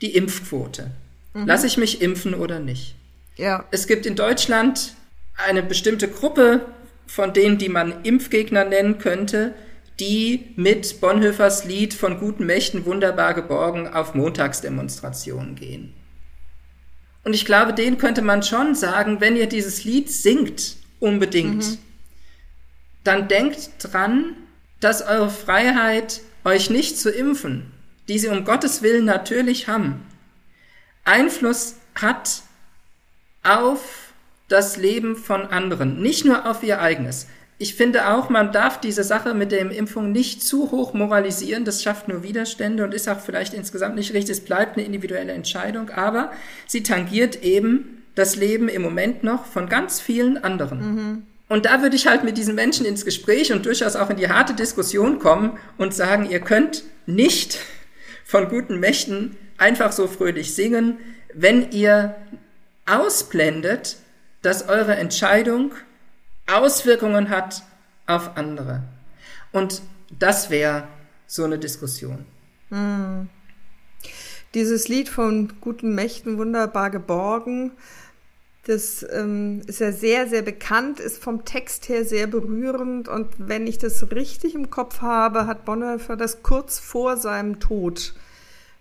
die 0.00 0.14
Impfquote. 0.14 0.90
Mhm. 1.34 1.46
Lasse 1.46 1.66
ich 1.66 1.76
mich 1.76 2.00
impfen 2.00 2.34
oder 2.34 2.60
nicht? 2.60 2.94
Ja. 3.36 3.64
Es 3.70 3.86
gibt 3.86 4.06
in 4.06 4.14
Deutschland 4.14 4.94
eine 5.36 5.62
bestimmte 5.62 6.08
Gruppe 6.08 6.66
von 7.08 7.32
denen, 7.32 7.58
die 7.58 7.68
man 7.68 8.04
Impfgegner 8.04 8.64
nennen 8.64 8.98
könnte, 8.98 9.54
die 9.98 10.52
mit 10.54 11.00
Bonhoeffers 11.00 11.64
Lied 11.64 11.94
von 11.94 12.20
guten 12.20 12.46
Mächten 12.46 12.84
wunderbar 12.84 13.34
geborgen 13.34 13.88
auf 13.88 14.14
Montagsdemonstrationen 14.14 15.56
gehen. 15.56 15.92
Und 17.24 17.34
ich 17.34 17.44
glaube, 17.44 17.74
denen 17.74 17.98
könnte 17.98 18.22
man 18.22 18.42
schon 18.42 18.74
sagen, 18.74 19.20
wenn 19.20 19.36
ihr 19.36 19.48
dieses 19.48 19.84
Lied 19.84 20.10
singt, 20.10 20.76
unbedingt, 21.00 21.64
mhm. 21.64 21.78
dann 23.02 23.26
denkt 23.26 23.70
dran, 23.80 24.36
dass 24.80 25.02
eure 25.02 25.30
Freiheit, 25.30 26.20
euch 26.44 26.70
nicht 26.70 26.96
zu 26.98 27.10
impfen, 27.10 27.72
die 28.08 28.18
sie 28.18 28.28
um 28.28 28.44
Gottes 28.44 28.82
Willen 28.82 29.04
natürlich 29.04 29.66
haben, 29.66 30.06
Einfluss 31.04 31.74
hat 31.94 32.42
auf 33.42 34.07
das 34.48 34.76
Leben 34.76 35.16
von 35.16 35.42
anderen, 35.46 36.00
nicht 36.00 36.24
nur 36.24 36.48
auf 36.48 36.62
ihr 36.62 36.80
eigenes. 36.80 37.26
Ich 37.60 37.74
finde 37.74 38.08
auch, 38.08 38.30
man 38.30 38.52
darf 38.52 38.80
diese 38.80 39.02
Sache 39.02 39.34
mit 39.34 39.50
der 39.50 39.68
Impfung 39.72 40.12
nicht 40.12 40.42
zu 40.42 40.70
hoch 40.70 40.94
moralisieren. 40.94 41.64
Das 41.64 41.82
schafft 41.82 42.06
nur 42.06 42.22
Widerstände 42.22 42.84
und 42.84 42.94
ist 42.94 43.08
auch 43.08 43.18
vielleicht 43.18 43.52
insgesamt 43.52 43.96
nicht 43.96 44.14
richtig. 44.14 44.38
Es 44.38 44.44
bleibt 44.44 44.76
eine 44.76 44.86
individuelle 44.86 45.32
Entscheidung, 45.32 45.90
aber 45.90 46.30
sie 46.68 46.84
tangiert 46.84 47.42
eben 47.42 48.04
das 48.14 48.36
Leben 48.36 48.68
im 48.68 48.82
Moment 48.82 49.24
noch 49.24 49.44
von 49.44 49.68
ganz 49.68 50.00
vielen 50.00 50.42
anderen. 50.42 50.78
Mhm. 50.78 51.22
Und 51.48 51.64
da 51.66 51.82
würde 51.82 51.96
ich 51.96 52.06
halt 52.06 52.22
mit 52.24 52.38
diesen 52.38 52.54
Menschen 52.54 52.86
ins 52.86 53.04
Gespräch 53.04 53.52
und 53.52 53.66
durchaus 53.66 53.96
auch 53.96 54.10
in 54.10 54.18
die 54.18 54.28
harte 54.28 54.54
Diskussion 54.54 55.18
kommen 55.18 55.58
und 55.78 55.94
sagen, 55.94 56.30
ihr 56.30 56.40
könnt 56.40 56.84
nicht 57.06 57.58
von 58.24 58.48
guten 58.48 58.78
Mächten 58.78 59.36
einfach 59.56 59.90
so 59.90 60.06
fröhlich 60.06 60.54
singen, 60.54 60.98
wenn 61.34 61.72
ihr 61.72 62.14
ausblendet, 62.86 63.96
dass 64.42 64.68
eure 64.68 64.96
Entscheidung 64.96 65.72
Auswirkungen 66.46 67.28
hat 67.28 67.62
auf 68.06 68.36
andere. 68.36 68.82
Und 69.52 69.82
das 70.18 70.50
wäre 70.50 70.88
so 71.26 71.44
eine 71.44 71.58
Diskussion. 71.58 72.24
Hm. 72.70 73.28
Dieses 74.54 74.88
Lied 74.88 75.08
von 75.08 75.52
guten 75.60 75.94
Mächten 75.94 76.38
wunderbar 76.38 76.90
geborgen, 76.90 77.72
das 78.64 79.04
ähm, 79.12 79.62
ist 79.66 79.80
ja 79.80 79.92
sehr, 79.92 80.28
sehr 80.28 80.42
bekannt, 80.42 81.00
ist 81.00 81.22
vom 81.22 81.44
Text 81.46 81.88
her 81.88 82.04
sehr 82.04 82.26
berührend 82.26 83.08
und 83.08 83.28
wenn 83.38 83.66
ich 83.66 83.78
das 83.78 84.10
richtig 84.10 84.54
im 84.54 84.68
Kopf 84.68 85.00
habe, 85.00 85.46
hat 85.46 85.64
Bonhoeffer 85.64 86.16
das 86.16 86.42
kurz 86.42 86.78
vor 86.78 87.16
seinem 87.16 87.60
Tod 87.60 88.14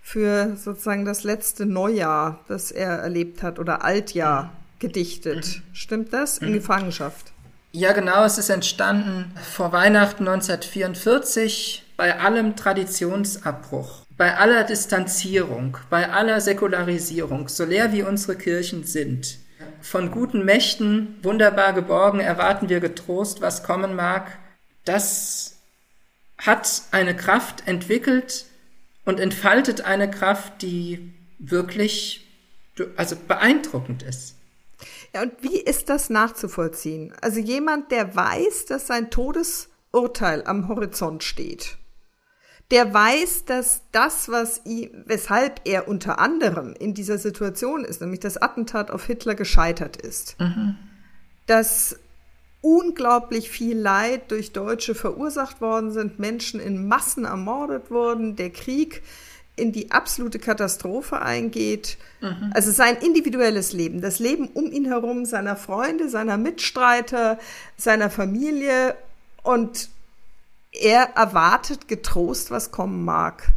für 0.01 0.55
sozusagen 0.57 1.05
das 1.05 1.23
letzte 1.23 1.65
Neujahr, 1.65 2.43
das 2.47 2.71
er 2.71 2.97
erlebt 2.97 3.43
hat 3.43 3.59
oder 3.59 3.83
Altjahr 3.83 4.53
gedichtet. 4.79 5.61
Stimmt 5.73 6.13
das? 6.13 6.37
In 6.39 6.49
mhm. 6.49 6.53
Gefangenschaft. 6.53 7.33
Ja, 7.71 7.93
genau. 7.93 8.23
Es 8.23 8.37
ist 8.37 8.49
entstanden 8.49 9.31
vor 9.53 9.71
Weihnachten 9.71 10.27
1944 10.27 11.83
bei 11.97 12.19
allem 12.19 12.55
Traditionsabbruch, 12.55 14.05
bei 14.15 14.37
aller 14.37 14.63
Distanzierung, 14.63 15.77
bei 15.89 16.09
aller 16.09 16.41
Säkularisierung, 16.41 17.49
so 17.49 17.65
leer 17.65 17.91
wie 17.91 18.03
unsere 18.03 18.35
Kirchen 18.37 18.83
sind. 18.83 19.39
Von 19.81 20.11
guten 20.11 20.45
Mächten, 20.45 21.17
wunderbar 21.23 21.73
geborgen, 21.73 22.19
erwarten 22.19 22.69
wir 22.69 22.79
getrost, 22.79 23.41
was 23.41 23.63
kommen 23.63 23.95
mag. 23.95 24.37
Das 24.85 25.57
hat 26.37 26.83
eine 26.91 27.15
Kraft 27.15 27.67
entwickelt 27.67 28.45
und 29.05 29.19
entfaltet 29.19 29.81
eine 29.81 30.09
Kraft, 30.09 30.61
die 30.61 31.13
wirklich 31.39 32.27
also 32.95 33.15
beeindruckend 33.27 34.03
ist. 34.03 34.36
Und 35.21 35.33
wie 35.41 35.57
ist 35.57 35.89
das 35.89 36.09
nachzuvollziehen? 36.09 37.13
Also 37.21 37.39
jemand, 37.39 37.91
der 37.91 38.15
weiß, 38.15 38.65
dass 38.65 38.87
sein 38.87 39.09
Todesurteil 39.09 40.43
am 40.45 40.67
Horizont 40.67 41.23
steht, 41.23 41.77
der 42.71 42.93
weiß, 42.93 43.45
dass 43.45 43.81
das, 43.91 44.29
was 44.29 44.61
ihm, 44.65 44.89
weshalb 45.05 45.61
er 45.63 45.87
unter 45.87 46.19
anderem 46.19 46.73
in 46.77 46.93
dieser 46.93 47.17
Situation 47.17 47.85
ist, 47.85 48.01
nämlich 48.01 48.19
das 48.19 48.37
Attentat 48.37 48.91
auf 48.91 49.05
Hitler 49.05 49.35
gescheitert 49.35 49.95
ist, 49.95 50.37
mhm. 50.39 50.75
dass 51.45 51.97
unglaublich 52.61 53.49
viel 53.49 53.77
Leid 53.77 54.31
durch 54.31 54.51
Deutsche 54.51 54.95
verursacht 54.95 55.61
worden 55.61 55.91
sind, 55.91 56.19
Menschen 56.19 56.59
in 56.59 56.87
Massen 56.87 57.23
ermordet 57.23 57.89
wurden, 57.89 58.35
der 58.35 58.49
Krieg 58.49 59.01
in 59.57 59.73
die 59.73 59.91
absolute 59.91 60.39
Katastrophe 60.39 61.21
eingeht. 61.21 61.97
Mhm. 62.21 62.51
Also 62.53 62.71
sein 62.71 62.95
individuelles 62.97 63.73
Leben, 63.73 64.01
das 64.01 64.19
Leben 64.19 64.47
um 64.47 64.71
ihn 64.71 64.85
herum, 64.85 65.25
seiner 65.25 65.57
Freunde, 65.57 66.09
seiner 66.09 66.37
Mitstreiter, 66.37 67.37
seiner 67.75 68.09
Familie 68.09 68.95
und 69.43 69.89
er 70.71 71.15
erwartet 71.15 71.87
getrost, 71.87 72.51
was 72.51 72.71
kommen 72.71 73.03
mag. 73.03 73.51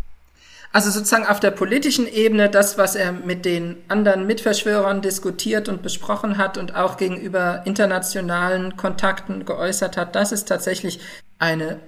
Also 0.72 0.90
sozusagen 0.90 1.26
auf 1.26 1.40
der 1.40 1.50
politischen 1.50 2.06
Ebene 2.06 2.48
das, 2.48 2.78
was 2.78 2.94
er 2.94 3.12
mit 3.12 3.44
den 3.44 3.76
anderen 3.88 4.26
Mitverschwörern 4.26 5.02
diskutiert 5.02 5.68
und 5.68 5.82
besprochen 5.82 6.38
hat 6.38 6.58
und 6.58 6.76
auch 6.76 6.96
gegenüber 6.96 7.62
internationalen 7.64 8.76
Kontakten 8.76 9.44
geäußert 9.44 9.96
hat, 9.96 10.14
das 10.14 10.30
ist 10.30 10.46
tatsächlich 10.46 11.00
eine 11.40 11.80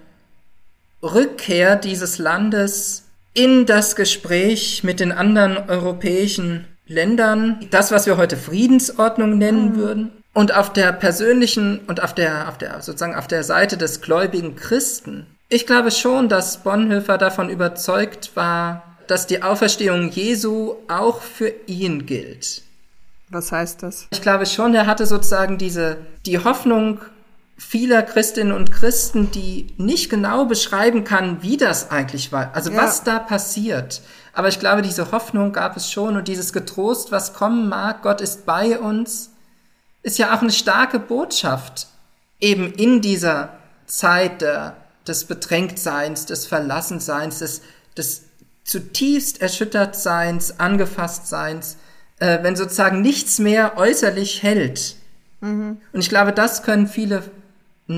Rückkehr 1.01 1.77
dieses 1.77 2.19
Landes 2.19 3.05
in 3.35 3.67
das 3.67 3.97
Gespräch 3.97 4.85
mit 4.85 5.01
den 5.01 5.13
anderen 5.13 5.57
europäischen 5.69 6.67
Ländern, 6.87 7.67
das, 7.71 7.91
was 7.91 8.07
wir 8.07 8.17
heute 8.17 8.37
Friedensordnung 8.37 9.39
nennen 9.39 9.73
mhm. 9.73 9.77
würden. 9.77 10.13
Und 10.35 10.55
auf 10.55 10.73
der 10.73 10.93
persönlichen 10.93 11.81
und 11.87 12.03
auf 12.03 12.15
der, 12.15 12.49
auf 12.49 12.57
der, 12.57 12.81
sozusagen 12.81 13.15
auf 13.15 13.29
der 13.29 13.45
Seite 13.45 13.77
des 13.77 14.01
gläubigen 14.01 14.57
Christen. 14.57 15.27
Ich 15.51 15.67
glaube 15.67 15.91
schon, 15.91 16.31
dass 16.31 16.63
Bonhoeffer 16.63 17.19
davon 17.19 17.51
überzeugt 17.51 18.31
war, 18.35 18.97
dass 19.09 19.27
die 19.27 19.43
Auferstehung 19.43 20.09
Jesu 20.11 20.77
auch 20.89 21.21
für 21.21 21.53
ihn 21.67 22.07
gilt. 22.07 22.63
Was 23.29 23.53
heißt 23.53 23.83
das? 23.83 24.07
Ich 24.11 24.23
glaube 24.23 24.47
schon, 24.47 24.75
er 24.75 24.87
hatte 24.87 25.05
sozusagen 25.05 25.59
diese, 25.59 25.99
die 26.25 26.39
Hoffnung 26.39 27.01
vieler 27.57 28.03
Christinnen 28.03 28.53
und 28.53 28.73
Christen, 28.73 29.31
die 29.31 29.75
nicht 29.77 30.11
genau 30.11 30.47
beschreiben 30.47 31.05
kann, 31.05 31.43
wie 31.43 31.57
das 31.57 31.91
eigentlich 31.91 32.33
war, 32.33 32.55
also 32.55 32.71
ja. 32.71 32.79
was 32.79 33.05
da 33.05 33.19
passiert. 33.19 34.03
Aber 34.33 34.49
ich 34.49 34.59
glaube, 34.59 34.83
diese 34.83 35.13
Hoffnung 35.13 35.53
gab 35.53 35.77
es 35.77 35.91
schon 35.91 36.17
und 36.17 36.29
dieses 36.29 36.53
Getrost, 36.53 37.13
was 37.13 37.35
kommen 37.35 37.69
mag, 37.69 38.03
Gott 38.03 38.21
ist 38.21 38.47
bei 38.47 38.79
uns, 38.79 39.31
ist 40.03 40.19
ja 40.19 40.35
auch 40.35 40.43
eine 40.43 40.53
starke 40.53 40.99
Botschaft, 40.99 41.87
eben 42.41 42.73
in 42.73 43.01
dieser 43.01 43.59
Zeit 43.87 44.41
der, 44.41 44.77
des 45.07 45.25
Bedrängtseins, 45.27 46.27
des 46.27 46.47
Verlassenseins, 46.47 47.39
des, 47.39 47.63
des 47.97 48.25
zutiefst 48.65 49.41
Erschüttertseins, 49.41 50.59
Angefasstseins, 50.59 51.77
äh, 52.19 52.43
wenn 52.43 52.57
sozusagen 52.57 53.03
nichts 53.03 53.39
mehr 53.39 53.77
äußerlich 53.77 54.43
hält. 54.43 54.97
Mhm. 55.41 55.79
Und 55.93 56.01
ich 56.01 56.09
glaube, 56.09 56.33
das 56.33 56.63
können 56.63 56.87
viele 56.87 57.23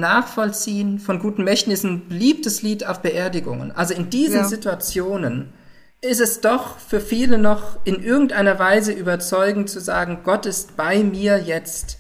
nachvollziehen 0.01 0.99
von 0.99 1.19
guten 1.19 1.45
Mächten 1.45 1.73
ist 1.73 1.85
ein 1.85 2.09
beliebtes 2.09 2.63
Lied 2.63 2.87
auf 2.87 3.01
Beerdigungen. 3.01 3.73
Also 3.73 3.95
in 3.95 4.11
diesen 4.11 4.41
ja. 4.41 4.45
Situationen 4.45 5.53
ist 6.01 6.21
es 6.21 6.41
doch 6.41 6.79
für 6.79 7.01
viele 7.01 7.39
noch 7.39 7.79
in 7.85 8.03
irgendeiner 8.03 8.59
Weise 8.59 8.93
überzeugend 8.93 9.71
zu 9.71 9.81
sagen, 9.81 10.21
Gott 10.23 10.47
ist 10.47 10.77
bei 10.77 11.03
mir 11.03 11.39
jetzt. 11.39 11.99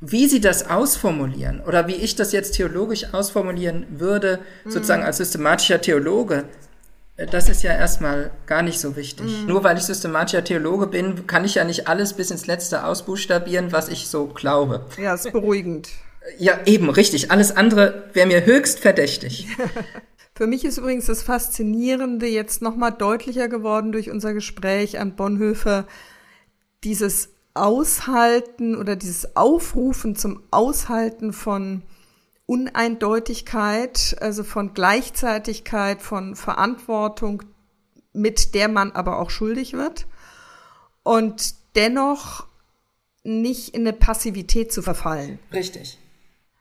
Wie 0.00 0.28
sie 0.28 0.40
das 0.40 0.68
ausformulieren 0.68 1.60
oder 1.60 1.86
wie 1.86 1.94
ich 1.94 2.14
das 2.14 2.32
jetzt 2.32 2.56
theologisch 2.56 3.14
ausformulieren 3.14 3.86
würde, 3.90 4.40
mhm. 4.64 4.70
sozusagen 4.70 5.02
als 5.02 5.16
systematischer 5.16 5.80
Theologe, 5.80 6.44
äh, 7.16 7.26
das 7.26 7.48
ist 7.48 7.62
ja 7.62 7.72
erstmal 7.72 8.30
gar 8.46 8.62
nicht 8.62 8.80
so 8.80 8.96
wichtig. 8.96 9.26
Mhm. 9.26 9.46
Nur 9.46 9.64
weil 9.64 9.78
ich 9.78 9.84
systematischer 9.84 10.44
Theologe 10.44 10.86
bin, 10.86 11.26
kann 11.26 11.44
ich 11.44 11.54
ja 11.54 11.64
nicht 11.64 11.88
alles 11.88 12.12
bis 12.12 12.30
ins 12.30 12.46
Letzte 12.46 12.84
ausbuchstabieren, 12.84 13.72
was 13.72 13.88
ich 13.88 14.08
so 14.08 14.26
glaube. 14.26 14.84
Ja, 15.00 15.14
ist 15.14 15.32
beruhigend. 15.32 15.88
Ja, 16.38 16.58
eben, 16.66 16.90
richtig. 16.90 17.30
Alles 17.30 17.54
andere 17.56 18.10
wäre 18.12 18.26
mir 18.26 18.46
höchst 18.46 18.80
verdächtig. 18.80 19.46
Für 20.34 20.46
mich 20.46 20.64
ist 20.64 20.78
übrigens 20.78 21.06
das 21.06 21.22
Faszinierende 21.22 22.26
jetzt 22.26 22.60
nochmal 22.60 22.92
deutlicher 22.92 23.48
geworden 23.48 23.92
durch 23.92 24.10
unser 24.10 24.34
Gespräch 24.34 24.98
an 24.98 25.14
Bonhoeffer, 25.14 25.86
dieses 26.82 27.28
Aushalten 27.54 28.74
oder 28.74 28.96
dieses 28.96 29.36
Aufrufen 29.36 30.16
zum 30.16 30.42
Aushalten 30.50 31.32
von 31.32 31.82
Uneindeutigkeit, 32.46 34.16
also 34.20 34.42
von 34.42 34.74
Gleichzeitigkeit, 34.74 36.02
von 36.02 36.34
Verantwortung, 36.34 37.44
mit 38.12 38.54
der 38.54 38.68
man 38.68 38.90
aber 38.90 39.20
auch 39.20 39.30
schuldig 39.30 39.72
wird 39.74 40.06
und 41.04 41.54
dennoch 41.76 42.46
nicht 43.22 43.74
in 43.74 43.82
eine 43.82 43.92
Passivität 43.92 44.72
zu 44.72 44.82
verfallen. 44.82 45.38
Richtig. 45.52 45.98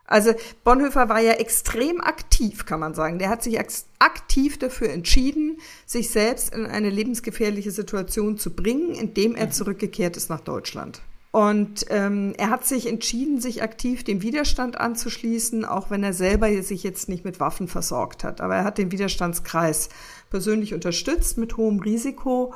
Also 0.05 0.33
Bonhoeffer 0.63 1.07
war 1.07 1.21
ja 1.21 1.33
extrem 1.33 2.01
aktiv, 2.01 2.65
kann 2.65 2.79
man 2.79 2.93
sagen. 2.93 3.19
Der 3.19 3.29
hat 3.29 3.41
sich 3.41 3.57
aktiv 3.99 4.59
dafür 4.59 4.89
entschieden, 4.89 5.57
sich 5.85 6.09
selbst 6.09 6.53
in 6.53 6.65
eine 6.65 6.89
lebensgefährliche 6.89 7.71
Situation 7.71 8.37
zu 8.37 8.53
bringen, 8.53 8.93
indem 8.93 9.35
er 9.35 9.47
mhm. 9.47 9.51
zurückgekehrt 9.51 10.17
ist 10.17 10.29
nach 10.29 10.41
Deutschland. 10.41 11.01
Und 11.31 11.87
ähm, 11.89 12.35
er 12.37 12.51
hat 12.51 12.63
sich 12.63 12.85
entschieden, 12.85 13.41
sich 13.41 13.63
aktiv 13.63 14.03
dem 14.03 14.21
Widerstand 14.21 14.79
anzuschließen, 14.79 15.65
auch 15.65 15.89
wenn 15.89 16.03
er 16.03 16.13
selber 16.13 16.61
sich 16.61 16.83
jetzt 16.83 17.09
nicht 17.09 17.25
mit 17.25 17.39
Waffen 17.39 17.67
versorgt 17.67 18.23
hat. 18.23 18.39
Aber 18.39 18.55
er 18.57 18.63
hat 18.63 18.77
den 18.77 18.91
Widerstandskreis 18.91 19.89
persönlich 20.29 20.75
unterstützt 20.75 21.39
mit 21.39 21.57
hohem 21.57 21.79
Risiko. 21.79 22.53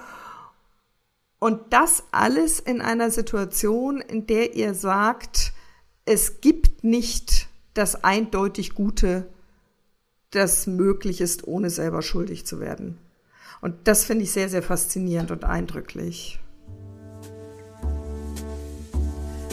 Und 1.40 1.60
das 1.72 2.04
alles 2.12 2.60
in 2.60 2.82
einer 2.82 3.10
Situation, 3.10 4.00
in 4.00 4.28
der 4.28 4.56
ihr 4.56 4.76
sagt, 4.76 5.54
es 6.08 6.40
gibt 6.40 6.86
nicht 6.86 7.50
das 7.74 8.04
eindeutig 8.04 8.74
Gute, 8.74 9.28
das 10.32 10.66
möglich 10.66 11.20
ist, 11.20 11.46
ohne 11.46 11.70
selber 11.70 12.02
schuldig 12.02 12.46
zu 12.46 12.62
werden. 12.62 12.98
Und 13.60 13.76
das 13.84 14.06
finde 14.06 14.24
ich 14.24 14.32
sehr, 14.32 14.48
sehr 14.48 14.64
faszinierend 14.64 15.32
und 15.32 15.44
eindrücklich. 15.44 16.40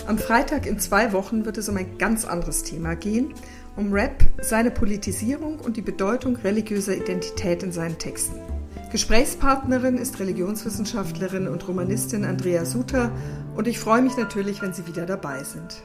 Am 0.06 0.16
Freitag 0.16 0.66
in 0.66 0.78
zwei 0.78 1.12
Wochen 1.12 1.44
wird 1.44 1.58
es 1.58 1.68
um 1.68 1.76
ein 1.76 1.98
ganz 1.98 2.24
anderes 2.24 2.62
Thema 2.62 2.94
gehen, 2.94 3.34
um 3.74 3.92
Rap, 3.92 4.22
seine 4.40 4.70
Politisierung 4.70 5.58
und 5.58 5.76
die 5.76 5.82
Bedeutung 5.82 6.36
religiöser 6.36 6.96
Identität 6.96 7.64
in 7.64 7.72
seinen 7.72 7.98
Texten. 7.98 8.38
Gesprächspartnerin 8.92 9.96
ist 9.96 10.20
Religionswissenschaftlerin 10.20 11.48
und 11.48 11.66
Romanistin 11.66 12.24
Andrea 12.24 12.64
Suter 12.64 13.10
und 13.56 13.66
ich 13.66 13.80
freue 13.80 14.02
mich 14.02 14.16
natürlich, 14.16 14.62
wenn 14.62 14.72
Sie 14.72 14.86
wieder 14.86 15.04
dabei 15.04 15.42
sind. 15.42 15.82